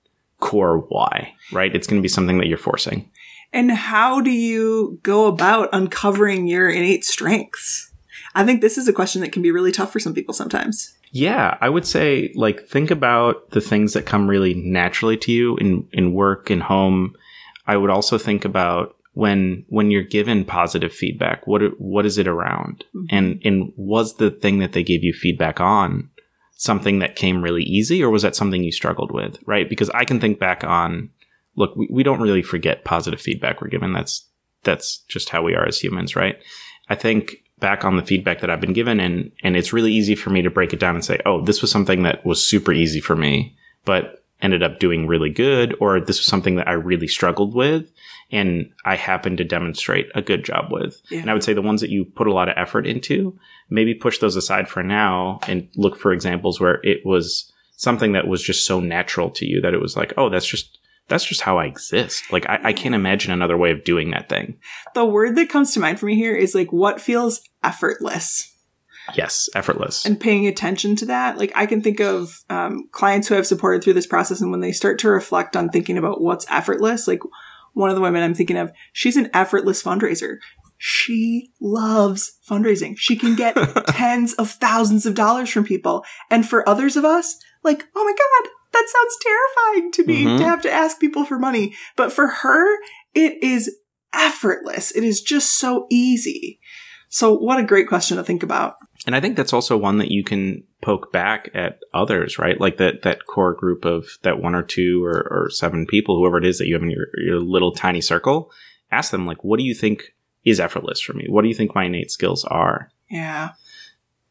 core 0.40 0.78
why, 0.88 1.32
right? 1.52 1.74
It's 1.74 1.86
going 1.86 2.00
to 2.00 2.02
be 2.04 2.08
something 2.08 2.38
that 2.38 2.46
you're 2.46 2.58
forcing. 2.58 3.10
And 3.52 3.70
how 3.70 4.20
do 4.20 4.31
you 4.31 4.98
go 5.02 5.26
about 5.26 5.69
uncovering 5.72 6.46
your 6.46 6.69
innate 6.69 7.04
strengths? 7.04 7.93
I 8.34 8.44
think 8.44 8.60
this 8.60 8.76
is 8.76 8.87
a 8.87 8.93
question 8.93 9.22
that 9.22 9.32
can 9.32 9.43
be 9.43 9.50
really 9.50 9.72
tough 9.72 9.93
for 9.93 10.00
some 10.00 10.14
people 10.14 10.34
sometimes. 10.34 10.94
Yeah, 11.12 11.56
I 11.60 11.70
would 11.70 11.87
say 11.87 12.32
like 12.34 12.66
think 12.66 12.90
about 12.90 13.50
the 13.50 13.60
things 13.60 13.94
that 13.94 14.04
come 14.04 14.28
really 14.28 14.54
naturally 14.54 15.16
to 15.19 15.32
you 15.32 15.56
in 15.56 15.88
in 15.93 16.12
work 16.12 16.50
and 16.50 16.62
home. 16.62 17.14
I 17.66 17.76
would 17.76 17.90
also 17.90 18.19
think 18.19 18.44
about 18.44 18.96
when 19.14 19.64
when 19.69 19.90
you're 19.90 20.02
given 20.02 20.44
positive 20.44 20.93
feedback, 20.93 21.46
what 21.46 21.62
what 21.81 22.04
is 22.04 22.19
it 22.19 22.28
around? 22.28 22.84
Mhm. 22.94 23.06
And 23.08 23.40
and 23.44 23.72
was 23.76 24.16
the 24.16 24.31
thing 24.31 24.58
that 24.58 24.72
they 24.72 24.82
gave 24.82 25.02
you 25.02 25.14
feedback 25.14 25.58
on 25.60 26.10
something 26.58 26.98
that 26.98 27.16
came 27.16 27.43
really 27.43 27.62
easy 27.62 28.02
or 28.02 28.10
was 28.10 28.22
that 28.22 28.37
something 28.37 28.64
you 28.64 28.72
struggled 28.72 29.12
with, 29.12 29.38
right? 29.46 29.69
Because 29.69 29.90
I 29.90 30.04
can 30.04 30.20
think 30.20 30.38
back 30.38 30.64
on 30.64 31.10
look, 31.56 31.75
we, 31.75 31.88
we 31.91 32.03
don't 32.03 32.20
really 32.20 32.43
forget 32.43 32.85
positive 32.85 33.20
feedback 33.20 33.61
we're 33.61 33.69
given. 33.69 33.93
That's 33.93 34.26
that's 34.62 34.99
just 35.08 35.31
how 35.31 35.43
we 35.43 35.55
are 35.55 35.67
as 35.67 35.79
humans, 35.79 36.14
right? 36.14 36.38
I 36.88 36.94
think 36.94 37.37
back 37.58 37.85
on 37.85 37.97
the 37.97 38.05
feedback 38.05 38.41
that 38.41 38.50
I've 38.50 38.61
been 38.61 38.75
given 38.75 39.00
and 39.00 39.32
and 39.43 39.56
it's 39.56 39.73
really 39.73 39.93
easy 39.93 40.14
for 40.14 40.31
me 40.31 40.43
to 40.43 40.50
break 40.50 40.73
it 40.73 40.81
down 40.81 40.94
and 40.94 41.05
say, 41.05 41.20
"Oh, 41.25 41.43
this 41.43 41.62
was 41.62 41.70
something 41.70 42.03
that 42.03 42.25
was 42.25 42.44
super 42.44 42.72
easy 42.72 43.01
for 43.01 43.17
me, 43.17 43.56
but 43.84 44.22
ended 44.43 44.63
up 44.63 44.79
doing 44.79 45.06
really 45.06 45.31
good 45.31 45.75
or 45.81 45.98
this 45.98 46.19
was 46.19 46.27
something 46.27 46.56
that 46.56 46.69
I 46.69 46.72
really 46.72 47.08
struggled 47.08 47.55
with 47.55 47.91
and 48.31 48.70
I 48.84 48.96
happened 48.96 49.39
to 49.39 49.44
demonstrate 49.44 50.08
a 50.15 50.22
good 50.22 50.44
job 50.44 50.67
with." 50.70 51.01
Yeah. 51.10 51.20
And 51.20 51.31
I 51.31 51.34
would 51.34 51.44
say 51.44 51.55
the 51.55 51.63
ones 51.63 51.81
that 51.81 51.91
you 51.91 52.05
put 52.05 52.27
a 52.27 52.34
lot 52.34 52.48
of 52.48 52.58
effort 52.58 52.86
into, 52.86 53.39
maybe 53.70 53.94
push 53.94 54.19
those 54.19 54.36
aside 54.36 54.69
for 54.69 54.82
now 54.82 55.41
and 55.48 55.69
look 55.77 55.96
for 55.96 56.13
examples 56.13 56.60
where 56.60 56.81
it 56.82 57.06
was 57.06 57.51
something 57.79 58.13
that 58.13 58.27
was 58.27 58.43
just 58.43 58.67
so 58.67 58.81
natural 58.81 59.31
to 59.31 59.46
you 59.46 59.60
that 59.60 59.75
it 59.75 59.81
was 59.81 59.96
like, 59.96 60.13
"Oh, 60.17 60.29
that's 60.29 60.46
just 60.46 60.79
that's 61.08 61.25
just 61.25 61.43
how 61.43 61.58
I 61.58 61.67
exist. 61.67 62.32
Like 62.32 62.48
I, 62.48 62.60
I 62.65 62.72
can't 62.72 62.94
imagine 62.94 63.32
another 63.32 63.56
way 63.56 63.70
of 63.70 63.84
doing 63.84 64.10
that 64.10 64.29
thing." 64.29 64.58
The 64.94 65.05
word 65.05 65.36
that 65.36 65.48
comes 65.48 65.72
to 65.75 65.81
mind 65.81 65.98
for 66.01 66.06
me 66.06 66.15
here 66.17 66.34
is 66.34 66.55
like 66.55 66.72
what 66.72 67.01
feels 67.01 67.41
effortless 67.63 68.53
Yes, 69.15 69.48
effortless. 69.55 70.05
and 70.05 70.19
paying 70.19 70.46
attention 70.46 70.96
to 70.96 71.06
that. 71.06 71.39
Like 71.39 71.53
I 71.55 71.67
can 71.67 71.81
think 71.81 72.01
of 72.01 72.43
um, 72.51 72.89
clients 72.91 73.29
who 73.29 73.36
I've 73.36 73.46
supported 73.46 73.84
through 73.84 73.93
this 73.93 74.06
process, 74.06 74.41
and 74.41 74.51
when 74.51 74.60
they 74.60 74.72
start 74.72 74.98
to 75.01 75.08
reflect 75.10 75.56
on 75.56 75.69
thinking 75.69 75.96
about 75.98 76.20
what's 76.20 76.46
effortless, 76.51 77.06
like 77.06 77.20
one 77.75 77.91
of 77.91 77.94
the 77.94 78.03
women 78.03 78.22
I'm 78.22 78.34
thinking 78.34 78.56
of, 78.56 78.72
she's 78.93 79.17
an 79.17 79.31
effortless 79.32 79.82
fundraiser. 79.82 80.39
She 80.79 81.53
loves 81.60 82.36
fundraising. 82.48 82.94
She 82.98 83.17
can 83.17 83.34
get 83.34 83.55
tens 83.89 84.34
of 84.34 84.51
thousands 84.51 85.06
of 85.06 85.15
dollars 85.15 85.51
from 85.51 85.65
people. 85.65 86.05
And 86.31 86.46
for 86.46 86.69
others 86.69 86.96
of 86.96 87.05
us, 87.05 87.36
like, 87.63 87.84
oh 87.94 88.05
my 88.05 88.13
God, 88.13 88.51
that 88.76 88.88
sounds 88.88 89.16
terrifying 89.22 89.92
to 89.92 90.04
me 90.04 90.24
Mhm. 90.24 90.38
to 90.38 90.44
have 90.44 90.62
to 90.62 90.70
ask 90.70 91.00
people 91.00 91.24
for 91.24 91.38
money. 91.38 91.74
But 91.96 92.12
for 92.12 92.26
her, 92.26 92.76
it 93.14 93.42
is 93.42 93.74
effortless. 94.12 94.90
It 94.92 95.04
is 95.04 95.20
just 95.22 95.56
so 95.58 95.86
easy. 95.90 96.60
So 97.08 97.32
what 97.32 97.58
a 97.58 97.62
great 97.64 97.88
question 97.88 98.16
to 98.16 98.24
think 98.24 98.42
about. 98.42 98.74
And 99.06 99.14
I 99.14 99.20
think 99.20 99.36
that's 99.36 99.52
also 99.52 99.76
one 99.76 99.98
that 99.98 100.10
you 100.10 100.24
can 100.24 100.64
poke 100.82 101.12
back 101.12 101.50
at 101.54 101.78
others, 101.94 102.38
right? 102.38 102.60
Like 102.60 102.78
that 102.78 103.02
that 103.02 103.26
core 103.26 103.54
group 103.54 103.84
of 103.84 104.18
that 104.22 104.40
one 104.42 104.54
or 104.54 104.62
two 104.62 105.04
or, 105.04 105.26
or 105.30 105.50
seven 105.50 105.86
people, 105.86 106.16
whoever 106.16 106.38
it 106.38 106.44
is 106.44 106.58
that 106.58 106.66
you 106.66 106.74
have 106.74 106.82
in 106.82 106.90
your, 106.90 107.06
your 107.24 107.40
little 107.40 107.72
tiny 107.72 108.00
circle. 108.00 108.50
Ask 108.90 109.10
them 109.10 109.26
like, 109.26 109.42
what 109.44 109.58
do 109.58 109.64
you 109.64 109.74
think 109.74 110.14
is 110.44 110.60
effortless 110.60 111.00
for 111.00 111.12
me? 111.12 111.26
What 111.28 111.42
do 111.42 111.48
you 111.48 111.54
think 111.54 111.74
my 111.74 111.84
innate 111.84 112.10
skills 112.10 112.44
are? 112.44 112.90
Yeah. 113.10 113.50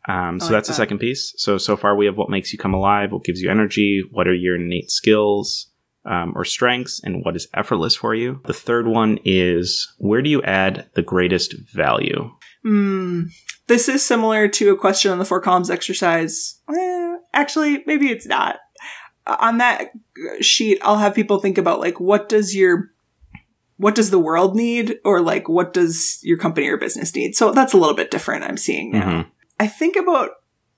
Um, 0.08 0.40
so 0.40 0.46
like 0.48 0.54
that's 0.54 0.68
that. 0.68 0.74
the 0.74 0.78
second 0.78 1.00
piece. 1.00 1.34
So 1.38 1.58
so 1.58 1.76
far 1.76 1.96
we 1.96 2.06
have 2.06 2.18
what 2.18 2.30
makes 2.30 2.52
you 2.54 2.60
come 2.60 2.74
alive, 2.74 3.12
what 3.12 3.24
gives 3.24 3.42
you 3.42 3.50
energy, 3.50 4.04
what 4.12 4.28
are 4.28 4.34
your 4.36 4.56
innate 4.56 4.92
skills 4.92 5.72
um, 6.06 6.34
or 6.36 6.46
strengths, 6.46 7.02
and 7.04 7.24
what 7.26 7.36
is 7.36 7.48
effortless 7.56 7.96
for 7.96 8.14
you. 8.14 8.40
The 8.46 8.54
third 8.54 8.88
one 8.88 9.18
is 9.26 9.92
where 9.98 10.22
do 10.22 10.30
you 10.30 10.44
add 10.44 10.90
the 10.94 11.02
greatest 11.02 11.56
value? 11.74 12.30
Hmm. 12.64 13.24
This 13.68 13.90
is 13.90 14.06
similar 14.06 14.48
to 14.50 14.70
a 14.72 14.78
question 14.78 15.12
on 15.12 15.18
the 15.18 15.26
four 15.26 15.42
columns 15.42 15.72
exercise. 15.72 16.60
Eh, 16.70 17.16
actually, 17.34 17.84
maybe 17.88 18.10
it's 18.12 18.28
not. 18.28 18.58
Uh, 19.26 19.38
on 19.40 19.58
that 19.58 19.90
sheet, 20.42 20.78
I'll 20.84 21.00
have 21.00 21.16
people 21.16 21.40
think 21.40 21.58
about 21.58 21.80
like, 21.80 22.00
what 22.00 22.30
does 22.30 22.56
your 22.56 22.92
what 23.78 23.96
does 23.96 24.10
the 24.10 24.20
world 24.20 24.56
need 24.56 25.00
or 25.04 25.20
like 25.20 25.50
what 25.50 25.74
does 25.74 26.20
your 26.24 26.38
company 26.38 26.68
or 26.70 26.78
business 26.78 27.14
need 27.14 27.36
so 27.36 27.52
that's 27.52 27.74
a 27.74 27.78
little 27.78 27.94
bit 27.94 28.10
different 28.10 28.46
i'm 28.46 28.56
seeing 28.56 28.92
now 28.94 29.06
Mhm. 29.10 29.26
I 29.60 29.68
think 29.68 29.96
about 29.96 30.32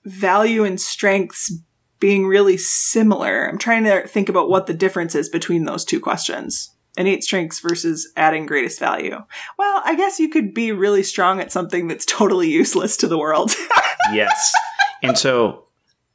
value 0.04 0.64
and 0.64 0.80
strengths 0.80 1.52
being 2.00 2.26
really 2.26 2.56
similar 2.56 3.48
i'm 3.48 3.58
trying 3.58 3.84
to 3.84 4.06
think 4.06 4.28
about 4.28 4.48
what 4.48 4.66
the 4.66 4.74
difference 4.74 5.14
is 5.14 5.28
between 5.28 5.64
those 5.64 5.84
two 5.84 6.00
questions 6.00 6.74
innate 6.96 7.22
strengths 7.22 7.60
versus 7.60 8.10
adding 8.16 8.46
greatest 8.46 8.78
value 8.78 9.16
well 9.58 9.82
i 9.84 9.94
guess 9.94 10.18
you 10.18 10.28
could 10.28 10.54
be 10.54 10.72
really 10.72 11.02
strong 11.02 11.40
at 11.40 11.52
something 11.52 11.88
that's 11.88 12.06
totally 12.06 12.48
useless 12.48 12.96
to 12.96 13.08
the 13.08 13.18
world 13.18 13.52
yes. 14.12 14.52
And 15.02 15.18
so, 15.18 15.64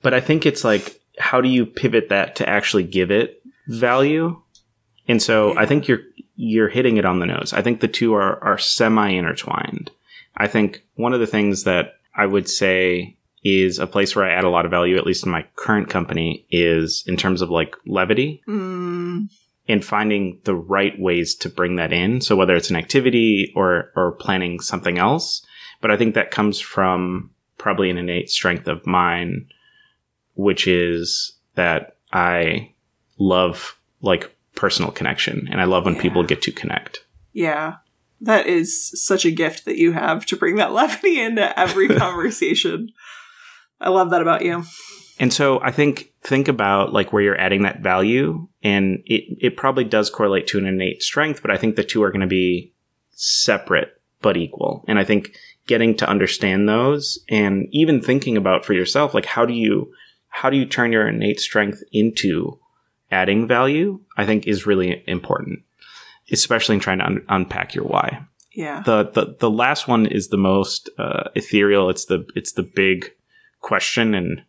but 0.01 0.13
I 0.13 0.19
think 0.19 0.45
it's 0.45 0.63
like, 0.63 0.99
how 1.19 1.41
do 1.41 1.49
you 1.49 1.65
pivot 1.65 2.09
that 2.09 2.35
to 2.37 2.49
actually 2.49 2.83
give 2.83 3.11
it 3.11 3.41
value? 3.67 4.41
And 5.07 5.21
so 5.21 5.57
I 5.57 5.65
think 5.65 5.87
you're, 5.87 6.01
you're 6.35 6.69
hitting 6.69 6.97
it 6.97 7.05
on 7.05 7.19
the 7.19 7.25
nose. 7.25 7.53
I 7.53 7.61
think 7.61 7.79
the 7.79 7.87
two 7.87 8.13
are, 8.13 8.43
are 8.43 8.57
semi 8.57 9.09
intertwined. 9.09 9.91
I 10.35 10.47
think 10.47 10.83
one 10.95 11.13
of 11.13 11.19
the 11.19 11.27
things 11.27 11.63
that 11.63 11.93
I 12.15 12.25
would 12.25 12.49
say 12.49 13.17
is 13.43 13.77
a 13.79 13.87
place 13.87 14.15
where 14.15 14.23
I 14.25 14.33
add 14.33 14.45
a 14.45 14.49
lot 14.49 14.65
of 14.65 14.71
value, 14.71 14.97
at 14.97 15.05
least 15.05 15.25
in 15.25 15.31
my 15.31 15.45
current 15.55 15.89
company, 15.89 16.45
is 16.49 17.03
in 17.07 17.17
terms 17.17 17.41
of 17.41 17.49
like 17.49 17.75
levity 17.85 18.41
mm, 18.47 19.27
and 19.67 19.83
finding 19.85 20.39
the 20.45 20.55
right 20.55 20.97
ways 20.99 21.35
to 21.35 21.49
bring 21.49 21.75
that 21.75 21.91
in. 21.91 22.21
So 22.21 22.35
whether 22.35 22.55
it's 22.55 22.69
an 22.69 22.75
activity 22.77 23.51
or 23.55 23.91
or 23.95 24.13
planning 24.13 24.59
something 24.61 24.97
else, 24.97 25.45
but 25.81 25.91
I 25.91 25.97
think 25.97 26.15
that 26.15 26.31
comes 26.31 26.59
from 26.59 27.31
probably 27.57 27.89
an 27.89 27.97
innate 27.97 28.29
strength 28.29 28.67
of 28.67 28.85
mine, 28.85 29.47
which 30.35 30.67
is 30.67 31.33
that 31.55 31.97
I 32.13 32.71
love 33.17 33.77
like 34.01 34.35
personal 34.55 34.91
connection 34.91 35.47
and 35.51 35.59
I 35.59 35.65
love 35.65 35.85
when 35.85 35.95
Yeah. 35.95 36.01
people 36.01 36.23
get 36.23 36.41
to 36.43 36.51
connect. 36.51 37.03
yeah 37.33 37.75
that 38.23 38.47
is 38.47 38.91
such 39.03 39.25
a 39.25 39.31
gift 39.31 39.65
that 39.65 39.77
you 39.77 39.91
have 39.91 40.25
to 40.27 40.37
bring 40.37 40.55
that 40.55 40.71
levity 40.73 41.19
into 41.19 41.57
every 41.59 41.87
conversation. 41.97 42.89
I 43.79 43.89
love 43.89 44.09
that 44.11 44.21
about 44.21 44.43
you. 44.43 44.63
And 45.19 45.31
so 45.31 45.61
I 45.61 45.71
think 45.71 46.11
think 46.21 46.47
about 46.47 46.93
like 46.93 47.13
where 47.13 47.21
you're 47.21 47.39
adding 47.39 47.63
that 47.63 47.81
value 47.81 48.47
and 48.63 49.03
it 49.05 49.23
it 49.39 49.57
probably 49.57 49.83
does 49.83 50.09
correlate 50.09 50.47
to 50.47 50.57
an 50.57 50.65
innate 50.65 51.03
strength, 51.03 51.41
but 51.41 51.51
I 51.51 51.57
think 51.57 51.75
the 51.75 51.83
two 51.83 52.01
are 52.01 52.11
going 52.11 52.21
to 52.21 52.27
be 52.27 52.73
separate 53.11 54.01
but 54.21 54.37
equal. 54.37 54.83
And 54.87 54.97
I 54.97 55.03
think 55.03 55.35
getting 55.67 55.95
to 55.97 56.09
understand 56.09 56.67
those 56.67 57.19
and 57.29 57.67
even 57.71 58.01
thinking 58.01 58.37
about 58.37 58.65
for 58.65 58.73
yourself 58.73 59.13
like 59.13 59.25
how 59.25 59.45
do 59.45 59.53
you 59.53 59.93
how 60.29 60.49
do 60.49 60.57
you 60.57 60.65
turn 60.65 60.91
your 60.91 61.07
innate 61.07 61.39
strength 61.39 61.83
into 61.91 62.59
adding 63.11 63.47
value, 63.47 63.99
I 64.17 64.25
think 64.25 64.47
is 64.47 64.65
really 64.65 65.03
important, 65.07 65.59
especially 66.31 66.75
in 66.75 66.81
trying 66.81 66.99
to 66.99 67.05
un- 67.05 67.25
unpack 67.29 67.75
your 67.75 67.85
why 67.85 68.25
yeah 68.53 68.81
the 68.85 69.09
the 69.13 69.35
the 69.39 69.49
last 69.49 69.87
one 69.87 70.05
is 70.05 70.27
the 70.27 70.37
most 70.37 70.89
uh, 70.97 71.29
ethereal. 71.35 71.89
It's 71.89 72.05
the 72.05 72.25
it's 72.35 72.53
the 72.53 72.63
big 72.63 73.11
question, 73.61 74.13
and 74.13 74.43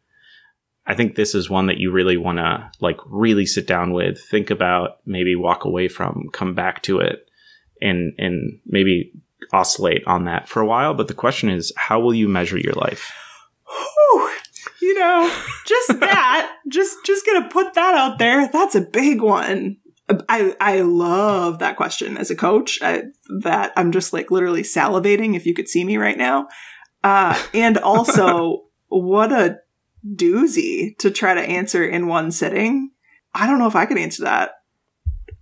I 0.86 0.94
think 0.94 1.14
this 1.14 1.34
is 1.34 1.48
one 1.48 1.66
that 1.66 1.78
you 1.78 1.90
really 1.90 2.16
want 2.16 2.38
to 2.38 2.70
like 2.80 2.98
really 3.06 3.46
sit 3.46 3.66
down 3.66 3.92
with, 3.92 4.20
think 4.20 4.50
about, 4.50 4.98
maybe 5.06 5.34
walk 5.34 5.64
away 5.64 5.88
from, 5.88 6.28
come 6.32 6.54
back 6.54 6.82
to 6.82 7.00
it, 7.00 7.26
and 7.80 8.12
and 8.18 8.60
maybe 8.66 9.12
oscillate 9.52 10.06
on 10.06 10.24
that 10.24 10.48
for 10.48 10.60
a 10.60 10.66
while. 10.66 10.94
But 10.94 11.08
the 11.08 11.14
question 11.14 11.48
is, 11.48 11.72
how 11.76 12.00
will 12.00 12.14
you 12.14 12.28
measure 12.28 12.58
your 12.58 12.74
life? 12.74 13.10
Whew. 13.66 14.30
you 14.82 14.94
know 14.94 15.34
just 15.66 16.00
that 16.00 16.56
just 16.68 16.96
just 17.06 17.24
gonna 17.24 17.48
put 17.48 17.74
that 17.74 17.94
out 17.94 18.18
there 18.18 18.48
that's 18.48 18.74
a 18.74 18.80
big 18.80 19.22
one 19.22 19.78
i 20.28 20.54
i 20.60 20.80
love 20.80 21.58
that 21.60 21.76
question 21.76 22.16
as 22.16 22.30
a 22.30 22.36
coach 22.36 22.78
I, 22.82 23.04
that 23.42 23.72
i'm 23.76 23.90
just 23.92 24.12
like 24.12 24.30
literally 24.30 24.62
salivating 24.62 25.34
if 25.34 25.46
you 25.46 25.54
could 25.54 25.68
see 25.68 25.84
me 25.84 25.96
right 25.96 26.18
now 26.18 26.48
uh 27.02 27.40
and 27.54 27.78
also 27.78 28.64
what 28.88 29.32
a 29.32 29.58
doozy 30.06 30.96
to 30.98 31.10
try 31.10 31.34
to 31.34 31.40
answer 31.40 31.84
in 31.84 32.06
one 32.06 32.30
sitting 32.30 32.90
i 33.34 33.46
don't 33.46 33.58
know 33.58 33.66
if 33.66 33.76
i 33.76 33.86
could 33.86 33.98
answer 33.98 34.24
that 34.24 34.52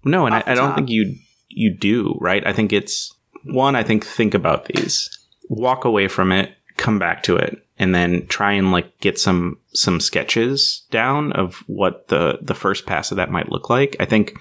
No, 0.05 0.27
and 0.27 0.35
I, 0.35 0.43
I 0.47 0.55
don't 0.55 0.69
top. 0.69 0.77
think 0.77 0.89
you 0.91 1.15
you 1.49 1.77
do 1.77 2.17
right. 2.21 2.45
I 2.47 2.53
think 2.53 2.73
it's 2.73 3.13
one. 3.45 3.77
I 3.77 3.83
think 3.83 4.05
think 4.05 4.35
about 4.35 4.65
these, 4.67 5.09
walk 5.49 5.85
away 5.85 6.09
from 6.09 6.33
it, 6.33 6.51
come 6.77 6.99
back 6.99 7.23
to 7.25 7.37
it, 7.37 7.59
and 7.79 7.95
then 7.95 8.27
try 8.27 8.53
and 8.53 8.73
like 8.73 8.99
get 9.01 9.19
some 9.19 9.59
some 9.75 10.01
sketches 10.01 10.87
down 10.91 11.33
of 11.33 11.63
what 11.67 12.09
the 12.09 12.39
the 12.43 12.55
first 12.55 12.87
pass 12.87 13.11
of 13.11 13.17
that 13.17 13.31
might 13.31 13.51
look 13.51 13.71
like. 13.71 13.97
I 14.01 14.05
think 14.05 14.39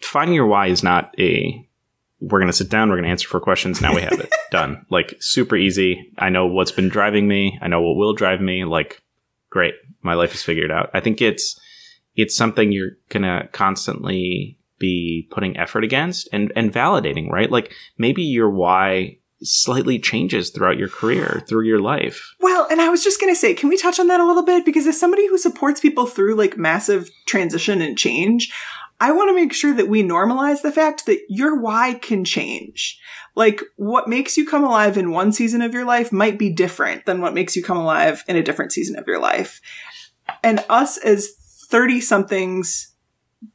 finding 0.00 0.34
your 0.34 0.46
why 0.46 0.66
is 0.66 0.82
not 0.82 1.14
a 1.18 1.68
we're 2.20 2.38
going 2.38 2.46
to 2.46 2.52
sit 2.52 2.68
down, 2.68 2.88
we're 2.88 2.96
going 2.96 3.04
to 3.04 3.10
answer 3.10 3.28
four 3.28 3.40
questions. 3.40 3.80
Now 3.80 3.94
we 3.94 4.02
have 4.02 4.12
it 4.12 4.32
done. 4.52 4.86
Like 4.90 5.16
super 5.18 5.56
easy. 5.56 6.12
I 6.18 6.28
know 6.28 6.46
what's 6.46 6.70
been 6.70 6.88
driving 6.88 7.26
me. 7.26 7.58
I 7.60 7.66
know 7.66 7.80
what 7.82 7.96
will 7.96 8.14
drive 8.14 8.40
me. 8.40 8.64
Like 8.64 9.02
great, 9.50 9.74
my 10.02 10.14
life 10.14 10.34
is 10.34 10.42
figured 10.42 10.70
out. 10.70 10.90
I 10.94 11.00
think 11.00 11.20
it's 11.20 11.58
it's 12.14 12.36
something 12.36 12.70
you're 12.70 12.96
going 13.08 13.22
to 13.22 13.48
constantly 13.52 14.58
be 14.78 15.28
putting 15.30 15.56
effort 15.56 15.84
against 15.84 16.28
and 16.32 16.52
and 16.54 16.72
validating, 16.72 17.28
right? 17.28 17.50
Like 17.50 17.72
maybe 17.98 18.22
your 18.22 18.50
why 18.50 19.18
slightly 19.42 19.98
changes 19.98 20.50
throughout 20.50 20.78
your 20.78 20.88
career, 20.88 21.42
through 21.48 21.66
your 21.66 21.80
life. 21.80 22.34
Well, 22.52 22.66
and 22.70 22.82
I 22.82 22.90
was 22.90 23.02
just 23.02 23.18
going 23.18 23.32
to 23.32 23.38
say, 23.38 23.54
can 23.54 23.70
we 23.70 23.78
touch 23.78 23.98
on 23.98 24.08
that 24.08 24.20
a 24.20 24.26
little 24.26 24.44
bit? 24.44 24.66
Because 24.66 24.86
as 24.86 25.00
somebody 25.00 25.26
who 25.26 25.38
supports 25.38 25.80
people 25.80 26.04
through 26.04 26.34
like 26.34 26.58
massive 26.58 27.08
transition 27.24 27.80
and 27.80 27.96
change, 27.96 28.52
I 29.00 29.10
want 29.12 29.30
to 29.30 29.34
make 29.34 29.54
sure 29.54 29.72
that 29.72 29.88
we 29.88 30.02
normalize 30.02 30.60
the 30.60 30.70
fact 30.70 31.06
that 31.06 31.18
your 31.30 31.58
why 31.58 31.94
can 31.94 32.26
change. 32.26 33.00
Like 33.34 33.62
what 33.76 34.06
makes 34.06 34.36
you 34.36 34.46
come 34.46 34.64
alive 34.64 34.98
in 34.98 35.12
one 35.12 35.32
season 35.32 35.62
of 35.62 35.72
your 35.72 35.86
life 35.86 36.12
might 36.12 36.38
be 36.38 36.52
different 36.52 37.06
than 37.06 37.22
what 37.22 37.32
makes 37.32 37.56
you 37.56 37.64
come 37.64 37.78
alive 37.78 38.22
in 38.28 38.36
a 38.36 38.42
different 38.42 38.72
season 38.72 38.98
of 38.98 39.06
your 39.06 39.18
life. 39.18 39.62
And 40.42 40.62
us 40.68 40.98
as 40.98 41.30
30 41.70 42.02
somethings 42.02 42.92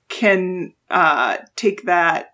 can 0.10 0.74
uh, 0.90 1.38
take 1.56 1.84
that, 1.84 2.32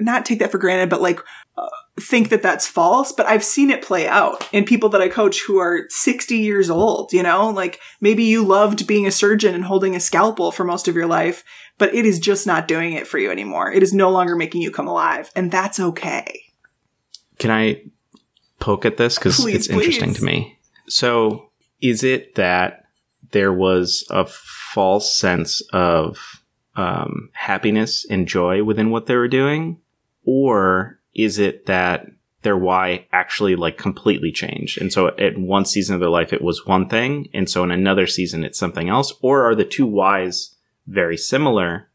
not 0.00 0.24
take 0.24 0.38
that 0.38 0.50
for 0.50 0.58
granted, 0.58 0.90
but 0.90 1.00
like 1.00 1.20
uh, 1.56 1.68
think 2.00 2.28
that 2.30 2.42
that's 2.42 2.66
false, 2.66 3.12
but 3.12 3.26
I've 3.26 3.44
seen 3.44 3.70
it 3.70 3.82
play 3.82 4.08
out 4.08 4.48
in 4.52 4.64
people 4.64 4.88
that 4.90 5.00
I 5.00 5.08
coach 5.08 5.42
who 5.46 5.58
are 5.58 5.86
60 5.88 6.36
years 6.36 6.68
old, 6.68 7.12
you 7.12 7.22
know? 7.22 7.50
Like 7.50 7.80
maybe 8.00 8.24
you 8.24 8.44
loved 8.44 8.86
being 8.86 9.06
a 9.06 9.12
surgeon 9.12 9.54
and 9.54 9.64
holding 9.64 9.94
a 9.94 10.00
scalpel 10.00 10.50
for 10.50 10.64
most 10.64 10.88
of 10.88 10.96
your 10.96 11.06
life, 11.06 11.44
but 11.78 11.94
it 11.94 12.04
is 12.04 12.18
just 12.18 12.46
not 12.46 12.68
doing 12.68 12.92
it 12.92 13.06
for 13.06 13.18
you 13.18 13.30
anymore. 13.30 13.72
It 13.72 13.82
is 13.82 13.92
no 13.92 14.10
longer 14.10 14.36
making 14.36 14.62
you 14.62 14.70
come 14.70 14.88
alive, 14.88 15.30
and 15.36 15.50
that's 15.50 15.78
okay. 15.78 16.44
Can 17.38 17.50
I 17.50 17.82
poke 18.58 18.84
at 18.84 18.96
this 18.96 19.16
because 19.16 19.36
Please, 19.36 19.54
it's 19.54 19.68
interesting 19.68 20.14
to 20.14 20.24
me? 20.24 20.58
So, 20.88 21.50
is 21.80 22.02
it 22.02 22.34
that 22.34 22.84
there 23.30 23.52
was 23.52 24.06
a 24.10 24.24
false 24.24 25.14
sense 25.14 25.62
of 25.72 26.42
um, 26.76 27.30
happiness 27.32 28.06
and 28.08 28.26
joy 28.28 28.64
within 28.64 28.90
what 28.90 29.06
they 29.06 29.16
were 29.16 29.28
doing, 29.28 29.80
or 30.24 30.98
is 31.14 31.38
it 31.38 31.66
that 31.66 32.06
their 32.42 32.56
why 32.56 33.06
actually 33.12 33.56
like 33.56 33.78
completely 33.78 34.32
changed? 34.32 34.80
And 34.80 34.92
so, 34.92 35.08
at 35.18 35.38
one 35.38 35.64
season 35.64 35.94
of 35.94 36.00
their 36.00 36.10
life, 36.10 36.32
it 36.32 36.42
was 36.42 36.66
one 36.66 36.88
thing, 36.88 37.28
and 37.32 37.48
so 37.48 37.62
in 37.62 37.70
another 37.70 38.06
season, 38.06 38.44
it's 38.44 38.58
something 38.58 38.88
else, 38.88 39.12
or 39.20 39.44
are 39.44 39.54
the 39.54 39.64
two 39.64 39.86
whys 39.86 40.54
very 40.86 41.16
similar? 41.16 41.88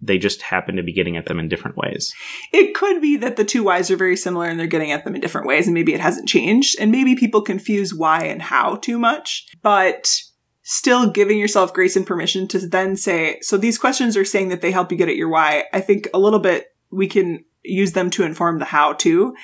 They 0.00 0.18
just 0.18 0.42
happen 0.42 0.76
to 0.76 0.82
be 0.84 0.92
getting 0.92 1.16
at 1.16 1.26
them 1.26 1.40
in 1.40 1.48
different 1.48 1.76
ways. 1.76 2.14
It 2.52 2.72
could 2.72 3.02
be 3.02 3.16
that 3.16 3.34
the 3.34 3.44
two 3.44 3.64
whys 3.64 3.90
are 3.90 3.96
very 3.96 4.16
similar 4.16 4.46
and 4.46 4.60
they're 4.60 4.68
getting 4.68 4.92
at 4.92 5.04
them 5.04 5.16
in 5.16 5.20
different 5.20 5.48
ways, 5.48 5.66
and 5.66 5.74
maybe 5.74 5.92
it 5.92 6.00
hasn't 6.00 6.28
changed, 6.28 6.76
and 6.78 6.92
maybe 6.92 7.16
people 7.16 7.42
confuse 7.42 7.92
why 7.92 8.24
and 8.24 8.42
how 8.42 8.76
too 8.76 8.98
much, 8.98 9.48
but 9.62 10.22
still 10.70 11.08
giving 11.08 11.38
yourself 11.38 11.72
grace 11.72 11.96
and 11.96 12.06
permission 12.06 12.46
to 12.46 12.58
then 12.58 12.94
say, 12.94 13.38
so 13.40 13.56
these 13.56 13.78
questions 13.78 14.18
are 14.18 14.24
saying 14.24 14.50
that 14.50 14.60
they 14.60 14.70
help 14.70 14.92
you 14.92 14.98
get 14.98 15.08
at 15.08 15.16
your 15.16 15.30
why. 15.30 15.64
I 15.72 15.80
think 15.80 16.08
a 16.12 16.18
little 16.18 16.40
bit 16.40 16.66
we 16.90 17.06
can 17.06 17.42
use 17.64 17.92
them 17.92 18.10
to 18.10 18.22
inform 18.22 18.58
the 18.58 18.66
how 18.66 18.92
too. 18.92 19.34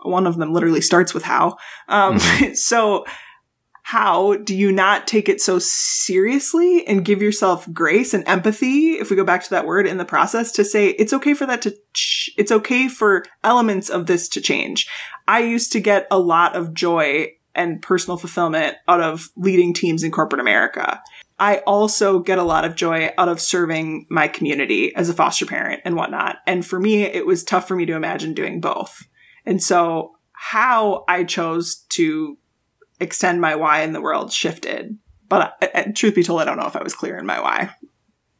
One 0.00 0.26
of 0.26 0.38
them 0.38 0.52
literally 0.52 0.80
starts 0.80 1.14
with 1.14 1.22
how. 1.22 1.56
Um, 1.88 2.18
so 2.54 3.04
how 3.84 4.34
do 4.38 4.56
you 4.56 4.72
not 4.72 5.06
take 5.06 5.28
it 5.28 5.40
so 5.40 5.60
seriously 5.60 6.84
and 6.88 7.04
give 7.04 7.22
yourself 7.22 7.72
grace 7.72 8.12
and 8.12 8.26
empathy 8.26 8.94
if 8.94 9.08
we 9.08 9.14
go 9.14 9.24
back 9.24 9.44
to 9.44 9.50
that 9.50 9.66
word 9.66 9.86
in 9.86 9.98
the 9.98 10.04
process 10.04 10.50
to 10.50 10.64
say 10.64 10.88
it's 10.90 11.12
okay 11.12 11.34
for 11.34 11.46
that 11.46 11.62
to 11.62 11.76
ch- 11.92 12.30
it's 12.36 12.52
okay 12.52 12.88
for 12.88 13.24
elements 13.42 13.88
of 13.90 14.06
this 14.06 14.28
to 14.28 14.40
change 14.40 14.88
i 15.26 15.40
used 15.40 15.72
to 15.72 15.80
get 15.80 16.06
a 16.12 16.18
lot 16.18 16.54
of 16.54 16.72
joy 16.72 17.26
and 17.54 17.82
personal 17.82 18.16
fulfillment 18.16 18.76
out 18.88 19.00
of 19.00 19.30
leading 19.36 19.72
teams 19.72 20.02
in 20.02 20.10
corporate 20.10 20.40
america 20.40 21.00
i 21.38 21.58
also 21.58 22.18
get 22.18 22.38
a 22.38 22.42
lot 22.42 22.64
of 22.64 22.74
joy 22.74 23.10
out 23.18 23.28
of 23.28 23.40
serving 23.40 24.06
my 24.10 24.28
community 24.28 24.94
as 24.94 25.08
a 25.08 25.14
foster 25.14 25.46
parent 25.46 25.80
and 25.84 25.96
whatnot 25.96 26.36
and 26.46 26.64
for 26.66 26.78
me 26.78 27.02
it 27.02 27.26
was 27.26 27.44
tough 27.44 27.66
for 27.66 27.76
me 27.76 27.86
to 27.86 27.94
imagine 27.94 28.34
doing 28.34 28.60
both 28.60 29.06
and 29.46 29.62
so 29.62 30.12
how 30.32 31.04
i 31.08 31.24
chose 31.24 31.84
to 31.88 32.36
extend 33.02 33.40
my 33.40 33.54
why 33.56 33.82
in 33.82 33.92
the 33.92 34.00
world 34.00 34.32
shifted. 34.32 34.96
But 35.28 35.94
truth 35.94 36.14
be 36.14 36.22
told, 36.22 36.40
I 36.40 36.44
don't 36.44 36.58
know 36.58 36.66
if 36.66 36.76
I 36.76 36.82
was 36.82 36.94
clear 36.94 37.18
in 37.18 37.26
my 37.26 37.40
why. 37.40 37.70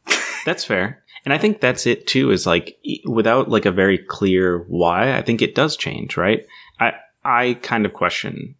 That's 0.46 0.64
fair. 0.64 1.02
And 1.24 1.32
I 1.32 1.38
think 1.38 1.60
that's 1.60 1.86
it 1.86 2.08
too, 2.08 2.32
is 2.32 2.48
like 2.48 2.76
without 3.06 3.48
like 3.48 3.64
a 3.64 3.70
very 3.70 3.96
clear 3.96 4.64
why, 4.66 5.16
I 5.16 5.22
think 5.22 5.40
it 5.40 5.54
does 5.54 5.76
change, 5.76 6.16
right? 6.16 6.44
I, 6.80 6.94
I 7.24 7.54
kind 7.62 7.86
of 7.86 7.92
question 7.92 8.56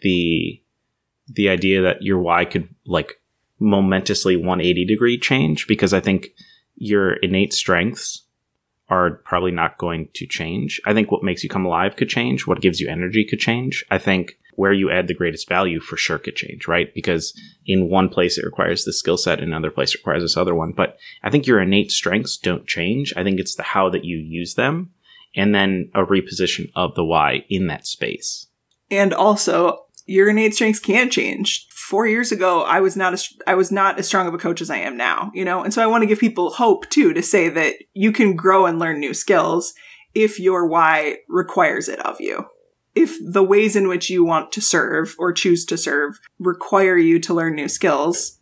the, 0.00 0.60
the 1.28 1.48
idea 1.48 1.82
that 1.82 2.02
your 2.02 2.18
why 2.18 2.44
could 2.44 2.68
like 2.86 3.20
momentously 3.58 4.36
180 4.36 4.84
degree 4.84 5.18
change 5.18 5.66
because 5.66 5.92
I 5.92 6.00
think 6.00 6.28
your 6.76 7.14
innate 7.14 7.52
strengths 7.52 8.22
are 8.88 9.22
probably 9.24 9.50
not 9.50 9.78
going 9.78 10.08
to 10.14 10.26
change. 10.26 10.80
I 10.84 10.94
think 10.94 11.10
what 11.10 11.22
makes 11.22 11.42
you 11.42 11.50
come 11.50 11.64
alive 11.64 11.96
could 11.96 12.08
change. 12.08 12.46
What 12.46 12.60
gives 12.60 12.80
you 12.80 12.88
energy 12.88 13.24
could 13.24 13.40
change. 13.40 13.84
I 13.90 13.98
think 13.98 14.38
where 14.54 14.72
you 14.72 14.90
add 14.90 15.06
the 15.06 15.14
greatest 15.14 15.48
value 15.48 15.80
for 15.80 15.96
sure 15.96 16.18
could 16.18 16.36
change, 16.36 16.66
right? 16.66 16.94
Because 16.94 17.38
in 17.66 17.90
one 17.90 18.08
place 18.08 18.38
it 18.38 18.44
requires 18.44 18.84
this 18.84 18.98
skill 18.98 19.18
set, 19.18 19.38
in 19.38 19.44
another 19.44 19.70
place 19.70 19.94
requires 19.94 20.22
this 20.22 20.36
other 20.36 20.54
one. 20.54 20.72
But 20.72 20.98
I 21.22 21.30
think 21.30 21.46
your 21.46 21.60
innate 21.60 21.90
strengths 21.90 22.36
don't 22.36 22.66
change. 22.66 23.12
I 23.16 23.22
think 23.22 23.40
it's 23.40 23.56
the 23.56 23.62
how 23.62 23.90
that 23.90 24.04
you 24.04 24.16
use 24.16 24.54
them 24.54 24.92
and 25.34 25.54
then 25.54 25.90
a 25.94 26.04
reposition 26.04 26.70
of 26.74 26.94
the 26.94 27.04
why 27.04 27.44
in 27.48 27.66
that 27.66 27.86
space. 27.86 28.45
And 28.90 29.12
also, 29.12 29.86
your 30.06 30.28
innate 30.28 30.54
strengths 30.54 30.78
can 30.78 31.10
change. 31.10 31.66
Four 31.70 32.06
years 32.06 32.32
ago, 32.32 32.62
I 32.62 32.80
was 32.80 32.96
not 32.96 33.12
as 33.12 33.28
I 33.46 33.54
was 33.54 33.70
not 33.70 33.98
as 33.98 34.06
strong 34.06 34.26
of 34.26 34.34
a 34.34 34.38
coach 34.38 34.60
as 34.60 34.70
I 34.70 34.78
am 34.78 34.96
now, 34.96 35.30
you 35.34 35.44
know, 35.44 35.62
and 35.62 35.72
so 35.72 35.82
I 35.82 35.86
want 35.86 36.02
to 36.02 36.06
give 36.06 36.18
people 36.18 36.50
hope 36.50 36.88
too 36.90 37.12
to 37.12 37.22
say 37.22 37.48
that 37.48 37.76
you 37.94 38.10
can 38.10 38.34
grow 38.34 38.66
and 38.66 38.78
learn 38.78 38.98
new 38.98 39.14
skills 39.14 39.72
if 40.14 40.40
your 40.40 40.66
why 40.66 41.18
requires 41.28 41.88
it 41.88 42.00
of 42.00 42.20
you 42.20 42.46
if 42.96 43.14
the 43.22 43.42
ways 43.42 43.76
in 43.76 43.86
which 43.86 44.10
you 44.10 44.24
want 44.24 44.50
to 44.50 44.60
serve 44.60 45.14
or 45.18 45.32
choose 45.32 45.64
to 45.66 45.76
serve 45.76 46.18
require 46.40 46.96
you 46.96 47.20
to 47.20 47.34
learn 47.34 47.54
new 47.54 47.68
skills, 47.68 48.40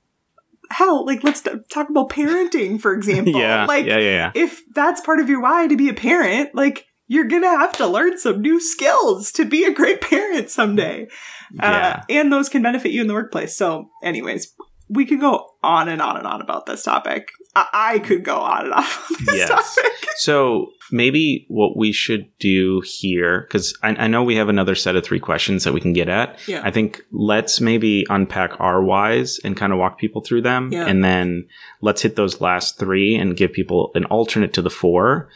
hell, 0.71 1.05
like 1.05 1.25
let's 1.25 1.43
talk 1.43 1.91
about 1.91 2.09
parenting, 2.09 2.81
for 2.81 2.95
example. 2.97 3.35
yeah, 3.35 3.67
like, 3.67 3.85
yeah, 3.85 3.99
yeah, 3.99 4.11
yeah. 4.11 4.33
If 4.35 4.63
that's 4.73 5.01
part 5.01 5.21
of 5.21 5.29
your 5.29 5.43
why 5.43 5.67
to 5.67 5.77
be 5.77 5.89
a 5.89 5.95
parent, 5.95 6.55
like 6.55 6.87
you're 7.07 7.25
gonna 7.29 7.49
have 7.49 7.73
to 7.75 7.87
learn 7.87 8.19
some 8.19 8.41
new 8.41 8.61
skills 8.61 9.31
to 9.33 9.45
be 9.45 9.65
a 9.65 9.73
great 9.73 10.01
parent 10.01 10.51
someday. 10.51 11.07
Yeah. 11.53 12.01
Uh, 12.01 12.03
and 12.09 12.33
those 12.33 12.49
can 12.49 12.63
benefit 12.63 12.93
you 12.93 13.01
in 13.01 13.07
the 13.07 13.15
workplace. 13.15 13.57
So, 13.57 13.91
anyways, 14.03 14.55
we 14.89 15.07
could 15.07 15.21
go 15.21 15.49
on 15.63 15.89
and 15.89 16.01
on 16.03 16.17
and 16.17 16.27
on 16.27 16.41
about 16.41 16.67
this 16.67 16.83
topic. 16.83 17.29
I, 17.57 17.69
I 17.73 17.99
could 18.01 18.25
go 18.25 18.37
on 18.37 18.65
and 18.67 18.75
on 18.75 18.85
Yes. 19.33 19.49
topic. 19.49 19.91
So 20.17 20.69
maybe 20.93 21.45
what 21.49 21.77
we 21.77 21.91
should 21.91 22.29
do 22.39 22.81
here, 22.87 23.41
because 23.49 23.77
I, 23.83 23.89
I 23.97 24.07
know 24.07 24.23
we 24.23 24.37
have 24.37 24.49
another 24.49 24.77
set 24.77 24.95
of 24.95 25.03
three 25.05 25.19
questions 25.19 25.65
that 25.65 25.73
we 25.75 25.81
can 25.81 25.93
get 25.93 26.09
at. 26.09 26.39
Yeah. 26.47 26.61
I 26.65 26.71
think 26.71 27.03
let's 27.11 27.61
maybe 27.61 28.07
unpack 28.09 28.59
our 28.61 28.81
whys 28.83 29.41
and 29.43 29.57
kind 29.57 29.73
of 29.73 29.79
walk 29.81 29.99
people 29.99 30.23
through 30.23 30.43
them. 30.43 30.71
Yeah. 30.73 30.87
And 30.87 31.03
then 31.03 31.49
let's 31.81 32.03
hit 32.03 32.15
those 32.15 32.41
last 32.41 32.79
three 32.79 33.17
and 33.17 33.37
give 33.37 33.53
people 33.53 33.91
an 33.97 34.05
alternate 34.05 34.53
to 34.55 34.63
the 34.63 34.71
four 34.71 35.29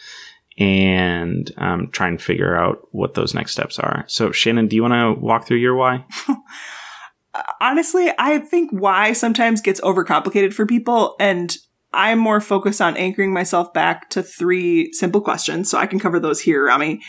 and 0.59 1.51
um, 1.57 1.89
try 1.93 2.09
and 2.09 2.21
figure 2.21 2.57
out 2.57 2.89
what 2.91 3.15
those 3.15 3.35
next 3.35 3.53
steps 3.53 3.79
are. 3.79 4.05
So, 4.09 4.33
Shannon, 4.33 4.67
do 4.67 4.77
you 4.77 4.83
want 4.83 4.95
to 4.95 5.21
walk 5.21 5.47
through 5.47 5.59
your 5.59 5.77
why? 5.77 6.05
honestly, 7.61 8.11
I 8.19 8.39
think 8.39 8.71
why 8.73 9.13
sometimes 9.13 9.61
gets 9.61 9.81
overcomplicated 9.81 10.53
for 10.53 10.67
people, 10.67 11.15
and 11.21 11.57
I'm 11.93 12.19
more 12.19 12.41
focused 12.41 12.81
on 12.81 12.97
anchoring 12.97 13.33
myself 13.33 13.73
back 13.73 14.11
to 14.11 14.23
three 14.23 14.93
simple 14.93 15.21
questions, 15.21 15.71
so 15.71 15.79
I 15.79 15.87
can 15.87 15.99
cover 15.99 16.21
those 16.21 16.41
here, 16.41 16.67
Rami, 16.67 17.01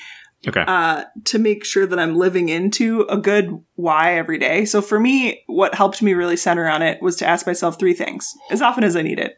Okay. 0.47 0.63
uh, 0.65 1.03
to 1.25 1.39
make 1.39 1.65
sure 1.65 1.85
that 1.85 1.99
I'm 1.99 2.15
living 2.15 2.47
into 2.49 3.01
a 3.09 3.17
good 3.17 3.59
why 3.75 4.15
every 4.15 4.37
day. 4.37 4.63
So 4.63 4.81
for 4.81 4.99
me, 4.99 5.43
what 5.47 5.75
helped 5.75 6.01
me 6.01 6.13
really 6.13 6.37
center 6.37 6.67
on 6.69 6.81
it 6.81 7.01
was 7.01 7.17
to 7.17 7.27
ask 7.27 7.45
myself 7.45 7.77
three 7.77 7.93
things 7.93 8.33
as 8.49 8.61
often 8.61 8.83
as 8.85 8.95
I 8.95 9.01
need 9.01 9.19
it. 9.19 9.37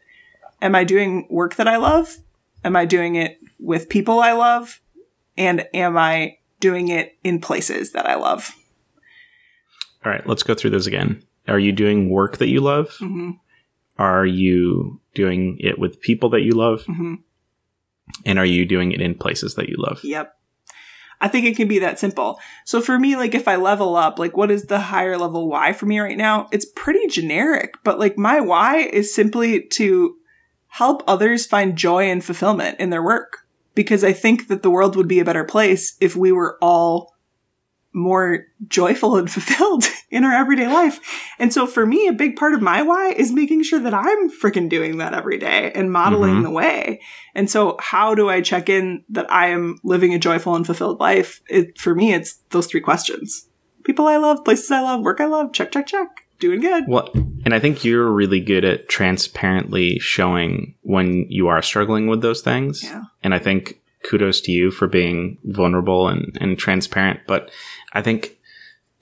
Am 0.60 0.76
I 0.76 0.84
doing 0.84 1.26
work 1.28 1.56
that 1.56 1.66
I 1.66 1.76
love? 1.76 2.18
Am 2.64 2.76
I 2.76 2.84
doing 2.84 3.16
it 3.16 3.38
with 3.58 3.88
people 3.88 4.20
I 4.20 4.32
love? 4.32 4.80
And 5.36 5.66
am 5.74 5.96
I 5.96 6.38
doing 6.60 6.88
it 6.88 7.16
in 7.24 7.40
places 7.40 7.92
that 7.92 8.08
I 8.08 8.14
love? 8.14 8.52
All 10.04 10.12
right, 10.12 10.26
let's 10.26 10.42
go 10.42 10.54
through 10.54 10.70
those 10.70 10.86
again. 10.86 11.22
Are 11.48 11.58
you 11.58 11.72
doing 11.72 12.10
work 12.10 12.38
that 12.38 12.48
you 12.48 12.60
love? 12.60 12.90
hmm 12.98 13.32
Are 13.98 14.26
you 14.26 15.00
doing 15.14 15.56
it 15.60 15.78
with 15.78 16.00
people 16.00 16.28
that 16.30 16.42
you 16.42 16.52
love? 16.52 16.84
hmm 16.84 17.14
And 18.24 18.38
are 18.38 18.44
you 18.46 18.64
doing 18.66 18.92
it 18.92 19.00
in 19.00 19.14
places 19.14 19.54
that 19.54 19.68
you 19.68 19.76
love? 19.78 20.00
Yep. 20.04 20.34
I 21.20 21.28
think 21.28 21.46
it 21.46 21.56
can 21.56 21.68
be 21.68 21.78
that 21.78 22.00
simple. 22.00 22.40
So 22.64 22.80
for 22.80 22.98
me, 22.98 23.14
like 23.14 23.34
if 23.34 23.46
I 23.46 23.54
level 23.54 23.94
up, 23.94 24.18
like 24.18 24.36
what 24.36 24.50
is 24.50 24.66
the 24.66 24.80
higher 24.80 25.16
level 25.16 25.48
why 25.48 25.72
for 25.72 25.86
me 25.86 26.00
right 26.00 26.18
now? 26.18 26.48
It's 26.50 26.66
pretty 26.74 27.06
generic, 27.06 27.74
but 27.84 27.98
like 28.00 28.18
my 28.18 28.40
why 28.40 28.78
is 28.78 29.14
simply 29.14 29.62
to 29.68 30.16
help 30.76 31.02
others 31.06 31.44
find 31.46 31.76
joy 31.76 32.04
and 32.10 32.24
fulfillment 32.24 32.80
in 32.80 32.90
their 32.90 33.02
work. 33.02 33.38
Because 33.74 34.04
I 34.04 34.12
think 34.12 34.48
that 34.48 34.62
the 34.62 34.70
world 34.70 34.96
would 34.96 35.08
be 35.08 35.20
a 35.20 35.24
better 35.24 35.44
place 35.44 35.96
if 36.00 36.14
we 36.16 36.30
were 36.32 36.58
all 36.60 37.14
more 37.94 38.46
joyful 38.68 39.16
and 39.16 39.30
fulfilled 39.36 39.84
in 40.10 40.24
our 40.24 40.32
everyday 40.32 40.66
life. 40.66 40.98
And 41.38 41.52
so 41.52 41.66
for 41.66 41.84
me, 41.86 42.06
a 42.06 42.12
big 42.12 42.36
part 42.36 42.54
of 42.54 42.62
my 42.62 42.80
why 42.82 43.10
is 43.12 43.32
making 43.32 43.62
sure 43.64 43.80
that 43.80 43.92
I'm 43.94 44.30
freaking 44.30 44.68
doing 44.68 44.96
that 44.98 45.12
every 45.14 45.36
day 45.38 45.72
and 45.74 45.92
modeling 45.92 46.36
Mhm. 46.36 46.42
the 46.42 46.50
way. 46.50 47.00
And 47.34 47.50
so 47.50 47.76
how 47.80 48.14
do 48.14 48.28
I 48.30 48.40
check 48.40 48.68
in 48.70 49.04
that 49.10 49.30
I 49.30 49.48
am 49.48 49.78
living 49.84 50.14
a 50.14 50.18
joyful 50.18 50.54
and 50.54 50.64
fulfilled 50.66 51.00
life? 51.00 51.40
It, 51.48 51.78
for 51.78 51.94
me, 51.94 52.12
it's 52.14 52.40
those 52.50 52.66
three 52.66 52.80
questions. 52.80 53.48
People 53.84 54.06
I 54.06 54.16
love, 54.16 54.44
places 54.44 54.70
I 54.70 54.80
love, 54.80 55.00
work 55.02 55.20
I 55.20 55.26
love, 55.26 55.52
check, 55.52 55.70
check, 55.72 55.86
check. 55.86 56.21
Doing 56.42 56.60
good. 56.60 56.88
Well, 56.88 57.08
and 57.44 57.54
I 57.54 57.60
think 57.60 57.84
you're 57.84 58.10
really 58.10 58.40
good 58.40 58.64
at 58.64 58.88
transparently 58.88 60.00
showing 60.00 60.74
when 60.82 61.24
you 61.28 61.46
are 61.46 61.62
struggling 61.62 62.08
with 62.08 62.20
those 62.20 62.42
things. 62.42 62.82
Yeah. 62.82 63.04
And 63.22 63.32
I 63.32 63.38
think 63.38 63.80
kudos 64.02 64.40
to 64.40 64.50
you 64.50 64.72
for 64.72 64.88
being 64.88 65.38
vulnerable 65.44 66.08
and, 66.08 66.36
and 66.40 66.58
transparent. 66.58 67.20
But 67.28 67.52
I 67.92 68.02
think 68.02 68.40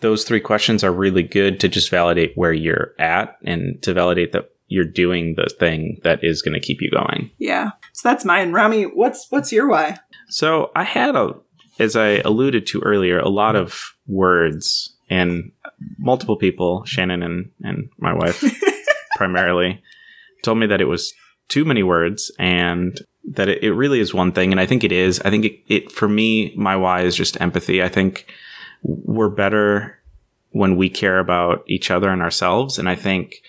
those 0.01 0.25
three 0.25 0.41
questions 0.41 0.85
are 0.85 0.93
really 0.93 1.23
good 1.23 1.59
to 1.61 1.69
just 1.69 1.89
validate 1.89 2.37
where 2.37 2.53
you're 2.53 2.93
at 2.99 3.39
and 3.43 3.83
to 3.85 3.95
validate 3.95 4.33
that 4.33 4.51
you're 4.69 4.85
doing 4.85 5.37
the 5.37 5.49
thing 5.59 5.99
that 6.05 6.23
is 6.23 6.43
going 6.43 6.53
to 6.53 6.61
keep 6.61 6.83
you 6.83 6.91
going. 6.91 7.31
Yeah. 7.39 7.71
So 7.95 8.11
that's 8.11 8.27
mine. 8.27 8.53
Rami, 8.53 8.83
what's 8.83 9.31
what's 9.31 9.51
your 9.51 9.67
why? 9.67 9.97
So 10.29 10.73
I 10.77 10.85
had 10.85 11.17
a, 11.17 11.37
as 11.79 11.97
I 11.97 12.19
alluded 12.19 12.67
to 12.67 12.83
earlier, 12.83 13.19
a 13.19 13.31
lot 13.31 13.57
of 13.57 13.95
words 14.07 14.95
and 15.11 15.51
multiple 15.99 16.37
people, 16.37 16.85
Shannon 16.85 17.23
and, 17.23 17.51
and 17.63 17.91
my 17.99 18.15
wife 18.15 18.43
primarily, 19.17 19.83
told 20.43 20.59
me 20.59 20.67
that 20.69 20.81
it 20.81 20.87
was 20.87 21.13
too 21.49 21.65
many 21.65 21.83
words 21.83 22.31
and 22.39 22.99
that 23.25 23.49
it, 23.49 23.63
it 23.63 23.73
really 23.73 24.01
is 24.01 24.15
one 24.15 24.33
thing. 24.33 24.53
And 24.53 24.61
I 24.61 24.67
think 24.67 24.85
it 24.85 24.93
is. 24.93 25.21
I 25.21 25.31
think 25.31 25.45
it, 25.45 25.61
it, 25.67 25.93
for 25.93 26.09
me, 26.09 26.55
my 26.57 26.77
why 26.77 27.03
is 27.03 27.17
just 27.17 27.41
empathy. 27.41 27.83
I 27.83 27.89
think 27.89 28.27
we're 28.83 29.29
better 29.29 29.99
when 30.51 30.77
we 30.77 30.89
care 30.89 31.19
about 31.19 31.65
each 31.67 31.91
other 31.91 32.09
and 32.09 32.23
ourselves. 32.23 32.79
And 32.79 32.89
I 32.89 32.95
think 32.95 33.43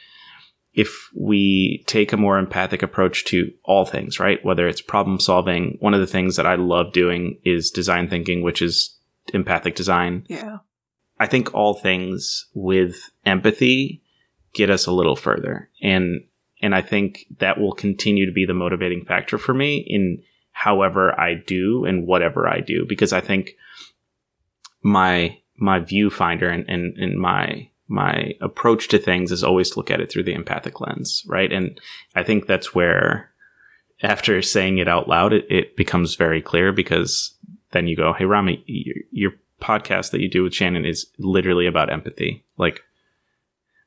if 0.73 1.09
we 1.13 1.83
take 1.85 2.11
a 2.11 2.17
more 2.17 2.39
empathic 2.39 2.81
approach 2.81 3.25
to 3.25 3.51
all 3.63 3.85
things, 3.85 4.19
right? 4.19 4.43
Whether 4.43 4.67
it's 4.67 4.81
problem 4.81 5.19
solving, 5.19 5.77
one 5.79 5.93
of 5.93 5.99
the 5.99 6.07
things 6.07 6.37
that 6.37 6.47
I 6.47 6.55
love 6.55 6.93
doing 6.93 7.39
is 7.43 7.71
design 7.71 8.09
thinking, 8.09 8.41
which 8.41 8.61
is 8.61 8.95
empathic 9.33 9.75
design. 9.75 10.25
Yeah. 10.27 10.57
I 11.21 11.27
think 11.27 11.53
all 11.53 11.75
things 11.75 12.47
with 12.55 13.11
empathy 13.27 14.01
get 14.53 14.71
us 14.71 14.87
a 14.87 14.91
little 14.91 15.15
further. 15.15 15.69
And 15.79 16.23
and 16.63 16.73
I 16.73 16.81
think 16.81 17.27
that 17.37 17.59
will 17.59 17.73
continue 17.73 18.25
to 18.25 18.31
be 18.31 18.47
the 18.47 18.55
motivating 18.55 19.05
factor 19.05 19.37
for 19.37 19.53
me 19.53 19.85
in 19.87 20.23
however 20.51 21.19
I 21.19 21.35
do 21.35 21.85
and 21.85 22.07
whatever 22.07 22.47
I 22.47 22.59
do. 22.59 22.87
Because 22.89 23.13
I 23.13 23.21
think 23.21 23.51
my 24.81 25.37
my 25.57 25.79
viewfinder 25.79 26.51
and, 26.51 26.67
and, 26.67 26.97
and 26.97 27.19
my 27.19 27.69
my 27.87 28.33
approach 28.41 28.87
to 28.87 28.97
things 28.97 29.31
is 29.31 29.43
always 29.43 29.69
to 29.69 29.77
look 29.77 29.91
at 29.91 30.01
it 30.01 30.11
through 30.11 30.23
the 30.23 30.33
empathic 30.33 30.81
lens, 30.81 31.23
right? 31.27 31.53
And 31.53 31.79
I 32.15 32.23
think 32.23 32.47
that's 32.47 32.73
where 32.73 33.29
after 34.01 34.41
saying 34.41 34.79
it 34.79 34.87
out 34.87 35.07
loud, 35.07 35.33
it, 35.33 35.45
it 35.51 35.77
becomes 35.77 36.15
very 36.15 36.41
clear 36.41 36.73
because 36.73 37.35
then 37.73 37.85
you 37.85 37.95
go, 37.95 38.11
Hey 38.11 38.25
Rami, 38.25 38.63
your, 38.65 38.95
your 39.11 39.31
podcast 39.61 40.11
that 40.11 40.21
you 40.21 40.29
do 40.29 40.43
with 40.43 40.53
Shannon 40.53 40.85
is 40.85 41.07
literally 41.19 41.67
about 41.67 41.91
empathy. 41.91 42.43
Like, 42.57 42.81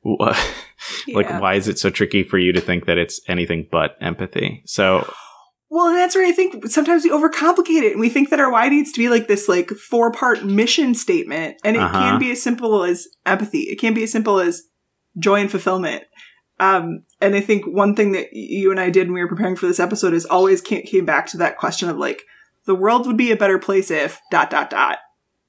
wha- 0.03 0.35
like 1.13 1.29
why 1.41 1.55
is 1.55 1.67
it 1.67 1.79
so 1.79 1.89
tricky 1.89 2.23
for 2.23 2.37
you 2.37 2.51
to 2.53 2.61
think 2.61 2.85
that 2.85 2.97
it's 2.97 3.19
anything 3.27 3.67
but 3.71 3.95
empathy? 4.01 4.63
So 4.65 5.11
Well, 5.69 5.87
and 5.87 5.97
that's 5.97 6.15
where 6.15 6.25
I 6.27 6.31
think 6.31 6.67
sometimes 6.67 7.03
we 7.03 7.09
overcomplicate 7.11 7.81
it 7.83 7.91
and 7.91 7.99
we 7.99 8.09
think 8.09 8.29
that 8.29 8.39
our 8.39 8.51
why 8.51 8.69
needs 8.69 8.91
to 8.93 8.99
be 8.99 9.09
like 9.09 9.27
this 9.27 9.47
like 9.49 9.69
four 9.71 10.11
part 10.11 10.43
mission 10.45 10.95
statement. 10.95 11.57
And 11.63 11.75
it 11.75 11.81
Uh-huh. 11.81 11.99
can 11.99 12.19
be 12.19 12.31
as 12.31 12.41
simple 12.41 12.83
as 12.83 13.07
empathy. 13.25 13.61
It 13.61 13.79
can 13.79 13.93
be 13.93 14.03
as 14.03 14.11
simple 14.11 14.39
as 14.39 14.63
joy 15.17 15.41
and 15.41 15.51
fulfillment. 15.51 16.03
Um, 16.59 17.03
and 17.19 17.35
I 17.35 17.41
think 17.41 17.65
one 17.65 17.95
thing 17.95 18.13
that 18.13 18.27
you 18.31 18.71
and 18.71 18.79
I 18.79 18.89
did 18.89 19.07
when 19.07 19.15
we 19.15 19.21
were 19.21 19.27
preparing 19.27 19.57
for 19.57 19.67
this 19.67 19.79
episode 19.79 20.13
is 20.13 20.25
always 20.25 20.61
came 20.61 21.03
back 21.05 21.27
to 21.27 21.37
that 21.37 21.57
question 21.57 21.89
of 21.89 21.97
like, 21.97 22.23
the 22.65 22.75
world 22.75 23.05
would 23.07 23.17
be 23.17 23.31
a 23.31 23.35
better 23.35 23.59
place 23.59 23.91
if 23.91 24.19
dot 24.31 24.49
dot 24.49 24.69
dot. 24.69 24.99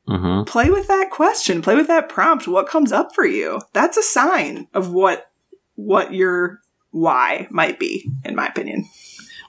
Mhm. 0.08 0.46
Play 0.46 0.70
with 0.70 0.88
that 0.88 1.10
question. 1.10 1.62
Play 1.62 1.74
with 1.74 1.88
that 1.88 2.08
prompt. 2.08 2.48
What 2.48 2.68
comes 2.68 2.92
up 2.92 3.14
for 3.14 3.24
you? 3.24 3.60
That's 3.72 3.96
a 3.96 4.02
sign 4.02 4.68
of 4.74 4.90
what 4.90 5.30
what 5.74 6.12
your 6.14 6.60
why 6.90 7.46
might 7.50 7.78
be, 7.78 8.10
in 8.24 8.34
my 8.34 8.46
opinion. 8.46 8.86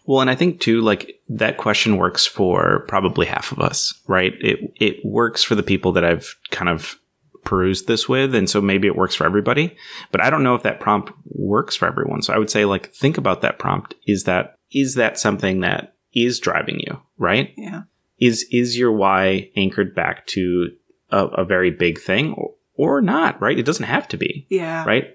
Well, 0.06 0.22
and 0.22 0.30
I 0.30 0.36
think 0.36 0.62
too, 0.62 0.82
like 0.82 1.22
that 1.30 1.58
question 1.58 1.98
works 1.98 2.26
for 2.26 2.86
probably 2.88 3.26
half 3.26 3.52
of 3.52 3.60
us, 3.60 3.93
right? 4.08 4.34
It 4.39 4.60
it 4.76 5.06
works 5.06 5.43
for 5.43 5.56
the 5.56 5.63
people 5.63 5.91
that 5.93 6.06
I've 6.06 6.36
kind 6.50 6.70
of 6.70 6.98
perused 7.43 7.88
this 7.88 8.10
with, 8.10 8.36
and 8.36 8.50
so 8.50 8.62
maybe 8.62 8.88
it 8.88 8.96
works 8.96 9.15
for 9.15 9.26
everybody. 9.26 9.76
But 10.12 10.22
I 10.22 10.30
don't 10.30 10.43
know 10.43 10.56
if 10.56 10.63
that 10.63 10.80
prompt 10.80 11.12
works 11.26 11.76
for 11.76 11.88
everyone. 11.88 12.22
So 12.22 12.34
I 12.34 12.38
would 12.38 12.50
say, 12.50 12.65
like, 12.65 12.93
think 12.93 13.17
about 13.17 13.41
that 13.41 13.60
prompt. 13.60 13.96
Is 14.06 14.24
that 14.24 14.56
is 14.72 14.96
that 14.96 15.17
something 15.17 15.62
that 15.62 15.96
is 16.13 16.39
driving 16.39 16.80
you, 16.80 17.02
right? 17.17 17.54
Yeah. 17.58 17.84
Is 18.19 18.45
is 18.51 18.77
your 18.77 18.91
why 18.91 19.49
anchored 19.56 19.93
back 19.93 20.25
to 20.27 20.71
a, 21.12 21.25
a 21.27 21.45
very 21.45 21.71
big 21.71 21.99
thing 21.99 22.34
or, 22.34 22.53
or 22.75 23.01
not, 23.01 23.39
right? 23.41 23.58
It 23.58 23.65
doesn't 23.65 23.86
have 23.86 24.08
to 24.10 24.17
be, 24.17 24.45
Yeah. 24.49 24.84
right? 24.86 25.13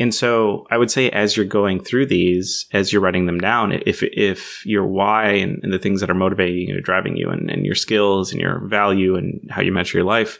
And 0.00 0.14
so 0.14 0.64
I 0.70 0.78
would 0.78 0.92
say 0.92 1.10
as 1.10 1.36
you're 1.36 1.44
going 1.44 1.82
through 1.82 2.06
these, 2.06 2.66
as 2.72 2.92
you're 2.92 3.02
writing 3.02 3.26
them 3.26 3.40
down, 3.40 3.72
if 3.72 4.02
if 4.02 4.64
your 4.64 4.86
why 4.86 5.30
and, 5.30 5.58
and 5.62 5.72
the 5.72 5.78
things 5.78 6.00
that 6.00 6.10
are 6.10 6.14
motivating 6.14 6.68
you, 6.68 6.80
driving 6.80 7.16
you, 7.16 7.30
and, 7.30 7.50
and 7.50 7.66
your 7.66 7.74
skills 7.74 8.30
and 8.30 8.40
your 8.40 8.60
value 8.68 9.16
and 9.16 9.40
how 9.50 9.60
you 9.60 9.72
measure 9.72 9.98
your 9.98 10.06
life 10.06 10.38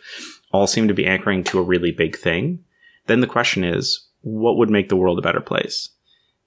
all 0.52 0.66
seem 0.66 0.88
to 0.88 0.94
be 0.94 1.06
anchoring 1.06 1.42
to 1.44 1.58
a 1.58 1.62
really 1.62 1.90
big 1.90 2.16
thing, 2.16 2.60
then 3.06 3.20
the 3.20 3.26
question 3.26 3.64
is, 3.64 4.06
what 4.20 4.56
would 4.56 4.70
make 4.70 4.88
the 4.88 4.96
world 4.96 5.18
a 5.18 5.22
better 5.22 5.40
place? 5.40 5.90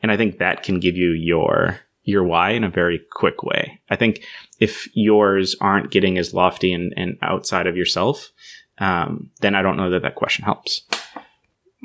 And 0.01 0.11
I 0.11 0.17
think 0.17 0.37
that 0.37 0.63
can 0.63 0.79
give 0.79 0.95
you 0.95 1.11
your 1.11 1.79
your 2.11 2.23
why 2.23 2.51
in 2.51 2.63
a 2.63 2.69
very 2.69 2.99
quick 3.11 3.43
way. 3.43 3.79
I 3.89 3.95
think 3.95 4.23
if 4.59 4.87
yours 4.93 5.55
aren't 5.59 5.91
getting 5.91 6.17
as 6.17 6.33
lofty 6.33 6.73
and, 6.73 6.93
and 6.95 7.17
outside 7.21 7.67
of 7.67 7.75
yourself, 7.77 8.31
um, 8.77 9.31
then 9.41 9.55
I 9.55 9.61
don't 9.61 9.77
know 9.77 9.89
that 9.91 10.01
that 10.03 10.15
question 10.15 10.45
helps. 10.45 10.81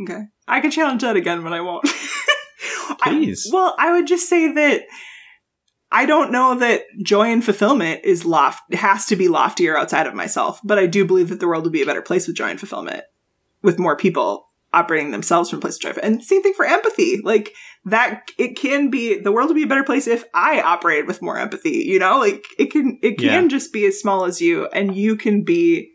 Okay. 0.02 0.24
I 0.46 0.60
could 0.60 0.72
challenge 0.72 1.02
that 1.02 1.16
again, 1.16 1.42
but 1.42 1.52
I 1.52 1.60
won't. 1.60 1.88
I- 3.02 3.10
Please. 3.10 3.48
well, 3.52 3.74
I 3.78 3.92
would 3.92 4.06
just 4.06 4.28
say 4.28 4.52
that 4.52 4.82
I 5.90 6.04
don't 6.04 6.32
know 6.32 6.56
that 6.58 6.82
joy 7.02 7.32
and 7.32 7.44
fulfillment 7.44 8.00
is 8.04 8.24
loft 8.24 8.74
has 8.74 9.06
to 9.06 9.16
be 9.16 9.28
loftier 9.28 9.76
outside 9.78 10.06
of 10.06 10.14
myself, 10.14 10.60
but 10.64 10.78
I 10.78 10.86
do 10.86 11.04
believe 11.04 11.28
that 11.28 11.40
the 11.40 11.46
world 11.46 11.64
would 11.64 11.72
be 11.72 11.82
a 11.82 11.86
better 11.86 12.02
place 12.02 12.26
with 12.26 12.36
joy 12.36 12.48
and 12.50 12.58
fulfillment, 12.58 13.04
with 13.62 13.78
more 13.78 13.96
people 13.96 14.48
operating 14.72 15.10
themselves 15.12 15.48
from 15.48 15.60
place 15.60 15.76
of 15.76 15.80
joy. 15.82 15.92
And 16.02 16.22
same 16.22 16.42
thing 16.42 16.54
for 16.54 16.66
empathy. 16.66 17.20
Like 17.22 17.54
that, 17.86 18.30
it 18.36 18.56
can 18.56 18.90
be 18.90 19.18
the 19.18 19.32
world 19.32 19.48
would 19.48 19.54
be 19.54 19.62
a 19.62 19.66
better 19.66 19.84
place 19.84 20.06
if 20.06 20.24
I 20.34 20.60
operated 20.60 21.06
with 21.06 21.22
more 21.22 21.38
empathy. 21.38 21.84
You 21.86 21.98
know, 21.98 22.18
like 22.18 22.44
it 22.58 22.70
can 22.70 22.98
it 23.02 23.18
can 23.18 23.44
Yeah. 23.44 23.48
just 23.48 23.72
be 23.72 23.86
as 23.86 23.98
small 24.00 24.24
as 24.24 24.40
you, 24.40 24.66
and 24.68 24.94
you 24.96 25.16
can 25.16 25.42
be 25.42 25.92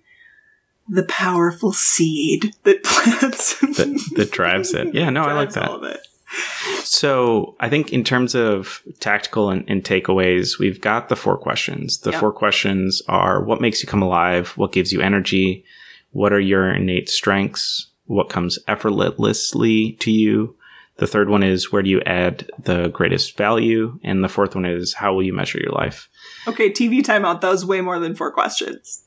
the 0.89 1.04
powerful 1.04 1.71
seed 1.73 2.54
that 2.63 2.84
plants 2.84 3.60
that 3.60 4.13
that 4.15 4.32
drives 4.32 4.73
it. 4.73 4.93
Yeah, 4.93 5.10
no, 5.10 5.23
I 5.23 5.34
like 5.34 5.51
that. 5.51 5.69
all 5.69 5.75
of 5.75 5.84
it. 5.84 5.99
So 6.84 7.56
I 7.60 7.69
think 7.69 7.91
in 7.91 8.04
terms 8.06 8.36
of 8.36 8.82
tactical 8.99 9.49
and, 9.49 9.65
and 9.69 9.84
takeaways, 9.84 10.58
we've 10.60 10.80
got 10.82 11.10
the 11.10 11.15
four 11.15 11.38
questions. 11.38 11.99
The 11.99 12.12
Yep. 12.12 12.19
four 12.19 12.32
questions 12.32 13.01
are 13.08 13.43
what 13.43 13.60
makes 13.62 13.82
you 13.84 13.88
come 13.88 14.01
alive? 14.01 14.49
What 14.58 14.71
gives 14.71 14.91
you 14.93 15.01
energy? 15.01 15.65
What 16.12 16.32
are 16.34 16.39
your 16.39 16.71
innate 16.73 17.10
strengths? 17.10 17.88
What 18.06 18.30
comes 18.30 18.60
effortlessly 18.67 19.93
to 19.99 20.12
you? 20.12 20.56
The 21.02 21.08
third 21.08 21.30
one 21.30 21.42
is 21.42 21.72
where 21.72 21.82
do 21.82 21.90
you 21.90 22.00
add 22.06 22.48
the 22.60 22.90
greatest 22.90 23.36
value? 23.36 24.00
And 24.04 24.24
the 24.24 24.30
fourth 24.30 24.54
one 24.54 24.66
is 24.66 24.94
how 24.94 25.16
will 25.16 25.24
you 25.24 25.34
measure 25.34 25.58
your 25.60 25.72
life? 25.72 26.08
Okay, 26.48 26.70
TV 26.70 27.02
timeout. 27.02 27.42
That 27.42 27.50
was 27.50 27.66
way 27.66 27.82
more 27.82 27.98
than 27.98 28.14
four 28.14 28.32
questions. 28.32 29.04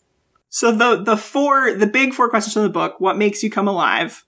So 0.48 0.72
the 0.72 1.04
the 1.04 1.16
four 1.16 1.72
the 1.72 1.87
big 1.87 2.12
four 2.12 2.28
questions 2.28 2.54
from 2.54 2.64
the 2.64 2.68
book: 2.68 2.96
What 2.98 3.16
makes 3.16 3.44
you 3.44 3.50
come 3.50 3.68
alive? 3.68 4.24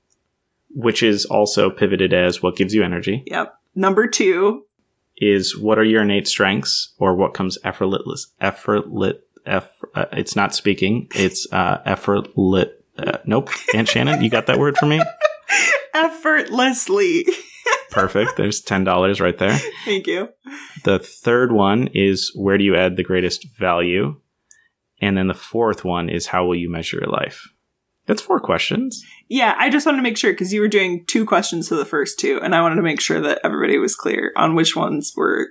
Which 0.77 1.03
is 1.03 1.25
also 1.25 1.69
pivoted 1.69 2.15
as 2.15 2.41
what 2.41 2.55
gives 2.55 2.73
you 2.73 2.85
energy? 2.85 3.25
Yep. 3.27 3.59
Number 3.75 4.07
two, 4.07 4.65
Is 5.17 5.59
what 5.59 5.77
are 5.77 5.85
your 5.85 6.03
innate 6.03 6.29
strengths 6.29 6.95
or 7.01 7.17
what 7.17 7.35
comes 7.35 7.59
effortless? 7.65 8.29
Effortless. 8.41 9.17
Eff, 9.45 9.69
uh, 9.93 10.05
it's 10.13 10.37
not 10.37 10.55
speaking. 10.55 11.09
It's 11.17 11.53
uh, 11.53 11.83
effortless. 11.85 12.69
Uh, 12.97 13.19
nope. 13.25 13.51
Aunt 13.75 13.89
Shannon, 13.89 14.23
you 14.23 14.31
got 14.31 14.47
that 14.47 14.61
word 14.61 14.77
for 14.79 14.87
me? 14.87 15.03
effortlessly. 15.95 17.27
Perfect. 18.01 18.37
There's 18.37 18.61
ten 18.61 18.85
dollars 18.85 19.21
right 19.21 19.37
there. 19.39 19.59
Thank 19.85 20.07
you. 20.07 20.29
The 20.85 20.99
third 20.99 21.53
one 21.53 21.89
is 21.95 22.31
where 22.35 22.59
do 22.59 22.65
you 22.65 22.77
add 22.77 22.97
the 22.97 23.03
greatest 23.05 23.47
value, 23.59 24.21
and 25.01 25.17
then 25.17 25.27
the 25.29 25.35
fourth 25.35 25.85
one 25.85 26.09
is 26.09 26.27
how 26.29 26.45
will 26.47 26.55
you 26.57 26.71
measure 26.71 26.99
your 26.99 27.11
life? 27.11 27.49
That's 28.07 28.23
four 28.23 28.39
questions. 28.39 29.05
Yeah, 29.29 29.55
I 29.59 29.69
just 29.69 29.85
wanted 29.85 29.97
to 29.99 30.03
make 30.03 30.17
sure 30.17 30.33
because 30.33 30.53
you 30.53 30.61
were 30.61 30.69
doing 30.69 31.05
two 31.07 31.27
questions 31.27 31.69
to 31.69 31.75
the 31.75 31.85
first 31.85 32.21
two, 32.21 32.39
and 32.43 32.55
I 32.55 32.61
wanted 32.63 32.77
to 32.77 32.83
make 32.83 33.01
sure 33.01 33.21
that 33.21 33.41
everybody 33.43 33.79
was 33.79 33.97
clear 33.97 34.33
on 34.37 34.55
which 34.55 34.77
ones 34.77 35.13
were 35.17 35.49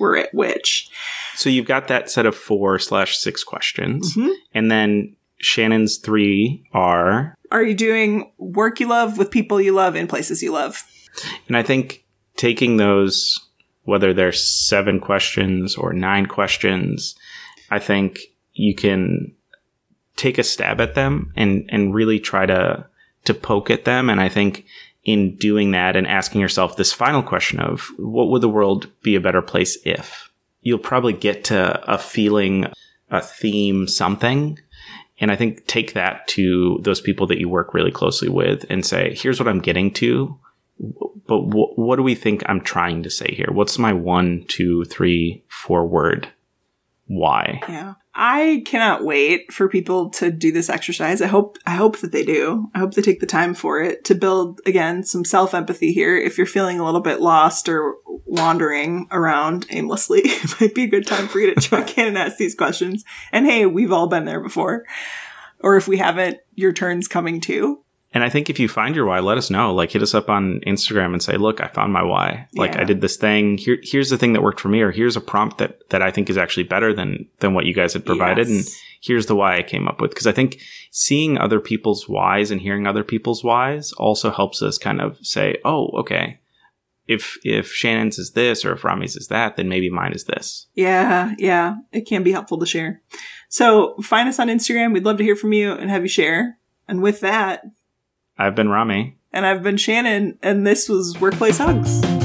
were 0.00 0.16
at 0.16 0.34
which. 0.34 0.88
So 1.36 1.48
you've 1.48 1.66
got 1.66 1.86
that 1.88 2.10
set 2.10 2.26
of 2.26 2.34
four 2.34 2.78
slash 2.80 3.16
six 3.18 3.44
questions, 3.44 4.16
Mhm. 4.16 4.32
and 4.54 4.70
then 4.70 5.14
Shannon's 5.40 5.98
three 5.98 6.64
are 6.72 7.36
Are 7.52 7.62
you 7.62 7.74
doing 7.74 8.32
work 8.38 8.80
you 8.80 8.88
love 8.88 9.18
with 9.18 9.30
people 9.30 9.60
you 9.60 9.72
love 9.72 9.94
in 9.94 10.06
places 10.08 10.42
you 10.42 10.50
love? 10.52 10.82
And 11.48 11.56
I 11.56 11.62
think 11.62 12.04
taking 12.36 12.76
those, 12.76 13.40
whether 13.84 14.12
they're 14.12 14.32
seven 14.32 15.00
questions 15.00 15.76
or 15.76 15.92
nine 15.92 16.26
questions, 16.26 17.14
I 17.70 17.78
think 17.78 18.20
you 18.52 18.74
can 18.74 19.34
take 20.16 20.38
a 20.38 20.42
stab 20.42 20.80
at 20.80 20.94
them 20.94 21.32
and, 21.36 21.68
and 21.70 21.94
really 21.94 22.20
try 22.20 22.46
to, 22.46 22.86
to 23.24 23.34
poke 23.34 23.70
at 23.70 23.84
them. 23.84 24.10
And 24.10 24.20
I 24.20 24.28
think 24.28 24.66
in 25.04 25.36
doing 25.36 25.72
that 25.72 25.96
and 25.96 26.06
asking 26.06 26.40
yourself 26.40 26.76
this 26.76 26.92
final 26.92 27.22
question 27.22 27.58
of 27.58 27.88
what 27.98 28.28
would 28.28 28.42
the 28.42 28.48
world 28.48 28.88
be 29.02 29.14
a 29.14 29.20
better 29.20 29.42
place 29.42 29.76
if 29.84 30.30
you'll 30.62 30.78
probably 30.78 31.12
get 31.12 31.44
to 31.44 31.92
a 31.92 31.98
feeling, 31.98 32.66
a 33.10 33.20
theme, 33.20 33.86
something. 33.86 34.58
And 35.18 35.30
I 35.30 35.36
think 35.36 35.66
take 35.66 35.92
that 35.94 36.26
to 36.28 36.78
those 36.82 37.00
people 37.00 37.26
that 37.26 37.38
you 37.38 37.48
work 37.48 37.74
really 37.74 37.90
closely 37.90 38.28
with 38.28 38.64
and 38.70 38.86
say, 38.86 39.14
here's 39.14 39.38
what 39.38 39.48
I'm 39.48 39.60
getting 39.60 39.92
to 39.94 40.38
but 40.78 41.40
wh- 41.40 41.78
what 41.78 41.96
do 41.96 42.02
we 42.02 42.14
think 42.14 42.42
I'm 42.46 42.60
trying 42.60 43.02
to 43.02 43.10
say 43.10 43.34
here? 43.34 43.48
What's 43.52 43.78
my 43.78 43.92
one, 43.92 44.44
two, 44.48 44.84
three, 44.84 45.44
four 45.48 45.86
word 45.86 46.28
why? 47.06 47.60
Yeah. 47.68 47.94
I 48.14 48.62
cannot 48.66 49.04
wait 49.04 49.52
for 49.52 49.68
people 49.68 50.10
to 50.10 50.30
do 50.30 50.52
this 50.52 50.68
exercise. 50.68 51.20
I 51.20 51.26
hope 51.26 51.58
I 51.66 51.72
hope 51.72 51.98
that 51.98 52.12
they 52.12 52.24
do. 52.24 52.70
I 52.74 52.78
hope 52.78 52.94
they 52.94 53.02
take 53.02 53.20
the 53.20 53.26
time 53.26 53.54
for 53.54 53.82
it 53.82 54.04
to 54.06 54.14
build 54.14 54.60
again 54.66 55.02
some 55.02 55.24
self-empathy 55.24 55.92
here. 55.92 56.16
If 56.16 56.36
you're 56.36 56.46
feeling 56.46 56.78
a 56.78 56.84
little 56.84 57.00
bit 57.00 57.20
lost 57.20 57.68
or 57.68 57.96
wandering 58.06 59.08
around 59.10 59.66
aimlessly, 59.70 60.20
it 60.24 60.60
might 60.60 60.74
be 60.74 60.84
a 60.84 60.88
good 60.88 61.06
time 61.06 61.28
for 61.28 61.38
you 61.38 61.54
to 61.54 61.60
check 61.68 61.98
in 61.98 62.08
and 62.08 62.18
ask 62.18 62.36
these 62.36 62.54
questions. 62.54 63.04
And 63.30 63.46
hey, 63.46 63.66
we've 63.66 63.92
all 63.92 64.08
been 64.08 64.24
there 64.24 64.40
before. 64.40 64.84
Or 65.60 65.76
if 65.76 65.86
we 65.86 65.98
haven't, 65.98 66.38
your 66.54 66.72
turn's 66.72 67.08
coming 67.08 67.40
too. 67.40 67.84
And 68.14 68.22
I 68.22 68.28
think 68.28 68.50
if 68.50 68.58
you 68.58 68.68
find 68.68 68.94
your 68.94 69.06
why, 69.06 69.20
let 69.20 69.38
us 69.38 69.48
know. 69.48 69.72
Like 69.74 69.90
hit 69.90 70.02
us 70.02 70.14
up 70.14 70.28
on 70.28 70.60
Instagram 70.66 71.12
and 71.12 71.22
say, 71.22 71.36
look, 71.38 71.62
I 71.62 71.68
found 71.68 71.92
my 71.92 72.02
why. 72.02 72.46
Like 72.54 72.74
Yeah. 72.74 72.82
I 72.82 72.84
did 72.84 73.00
this 73.00 73.16
thing. 73.16 73.56
Here, 73.56 73.78
here's 73.82 74.10
the 74.10 74.18
thing 74.18 74.34
that 74.34 74.42
worked 74.42 74.60
for 74.60 74.68
me, 74.68 74.82
or 74.82 74.90
here's 74.90 75.16
a 75.16 75.20
prompt 75.20 75.58
that, 75.58 75.88
that 75.88 76.02
I 76.02 76.10
think 76.10 76.28
is 76.28 76.36
actually 76.36 76.64
better 76.64 76.92
than, 76.92 77.26
than 77.38 77.54
what 77.54 77.64
you 77.64 77.72
guys 77.72 77.94
had 77.94 78.04
provided. 78.04 78.48
And 78.48 78.64
here's 79.00 79.26
the 79.26 79.34
why 79.34 79.56
I 79.56 79.62
came 79.62 79.88
up 79.88 80.00
with. 80.00 80.14
Cause 80.14 80.26
I 80.26 80.32
think 80.32 80.60
seeing 80.90 81.38
other 81.38 81.58
people's 81.58 82.06
whys 82.06 82.50
and 82.50 82.60
hearing 82.60 82.86
other 82.86 83.02
people's 83.02 83.42
whys 83.42 83.92
also 83.92 84.30
helps 84.30 84.60
us 84.60 84.76
kind 84.76 85.00
of 85.00 85.18
say, 85.22 85.56
oh, 85.64 85.86
okay. 86.00 86.38
If, 87.08 87.38
if 87.44 87.72
Shannon's 87.72 88.18
is 88.18 88.32
this 88.32 88.64
or 88.64 88.74
if 88.74 88.84
Rami's 88.84 89.16
is 89.16 89.28
that, 89.28 89.56
then 89.56 89.68
maybe 89.68 89.90
mine 89.90 90.12
is 90.12 90.24
this. 90.24 90.66
Yeah, 90.74 91.34
yeah. 91.38 91.76
It 91.92 92.02
can 92.02 92.22
be 92.22 92.32
helpful 92.32 92.58
to 92.58 92.66
share. 92.66 93.02
So 93.48 93.96
find 94.02 94.28
us 94.28 94.38
on 94.38 94.48
Instagram. 94.48 94.92
We'd 94.92 95.04
love 95.04 95.16
to 95.16 95.24
hear 95.24 95.34
from 95.34 95.52
you 95.52 95.72
and 95.72 95.90
have 95.90 96.02
you 96.02 96.08
share. 96.08 96.58
And 96.86 97.02
with 97.02 97.20
that, 97.20 97.64
I've 98.38 98.54
been 98.54 98.68
Rami. 98.68 99.16
And 99.32 99.46
I've 99.46 99.62
been 99.62 99.76
Shannon, 99.76 100.38
and 100.42 100.66
this 100.66 100.88
was 100.88 101.18
Workplace 101.20 101.58
Hugs. 101.58 102.21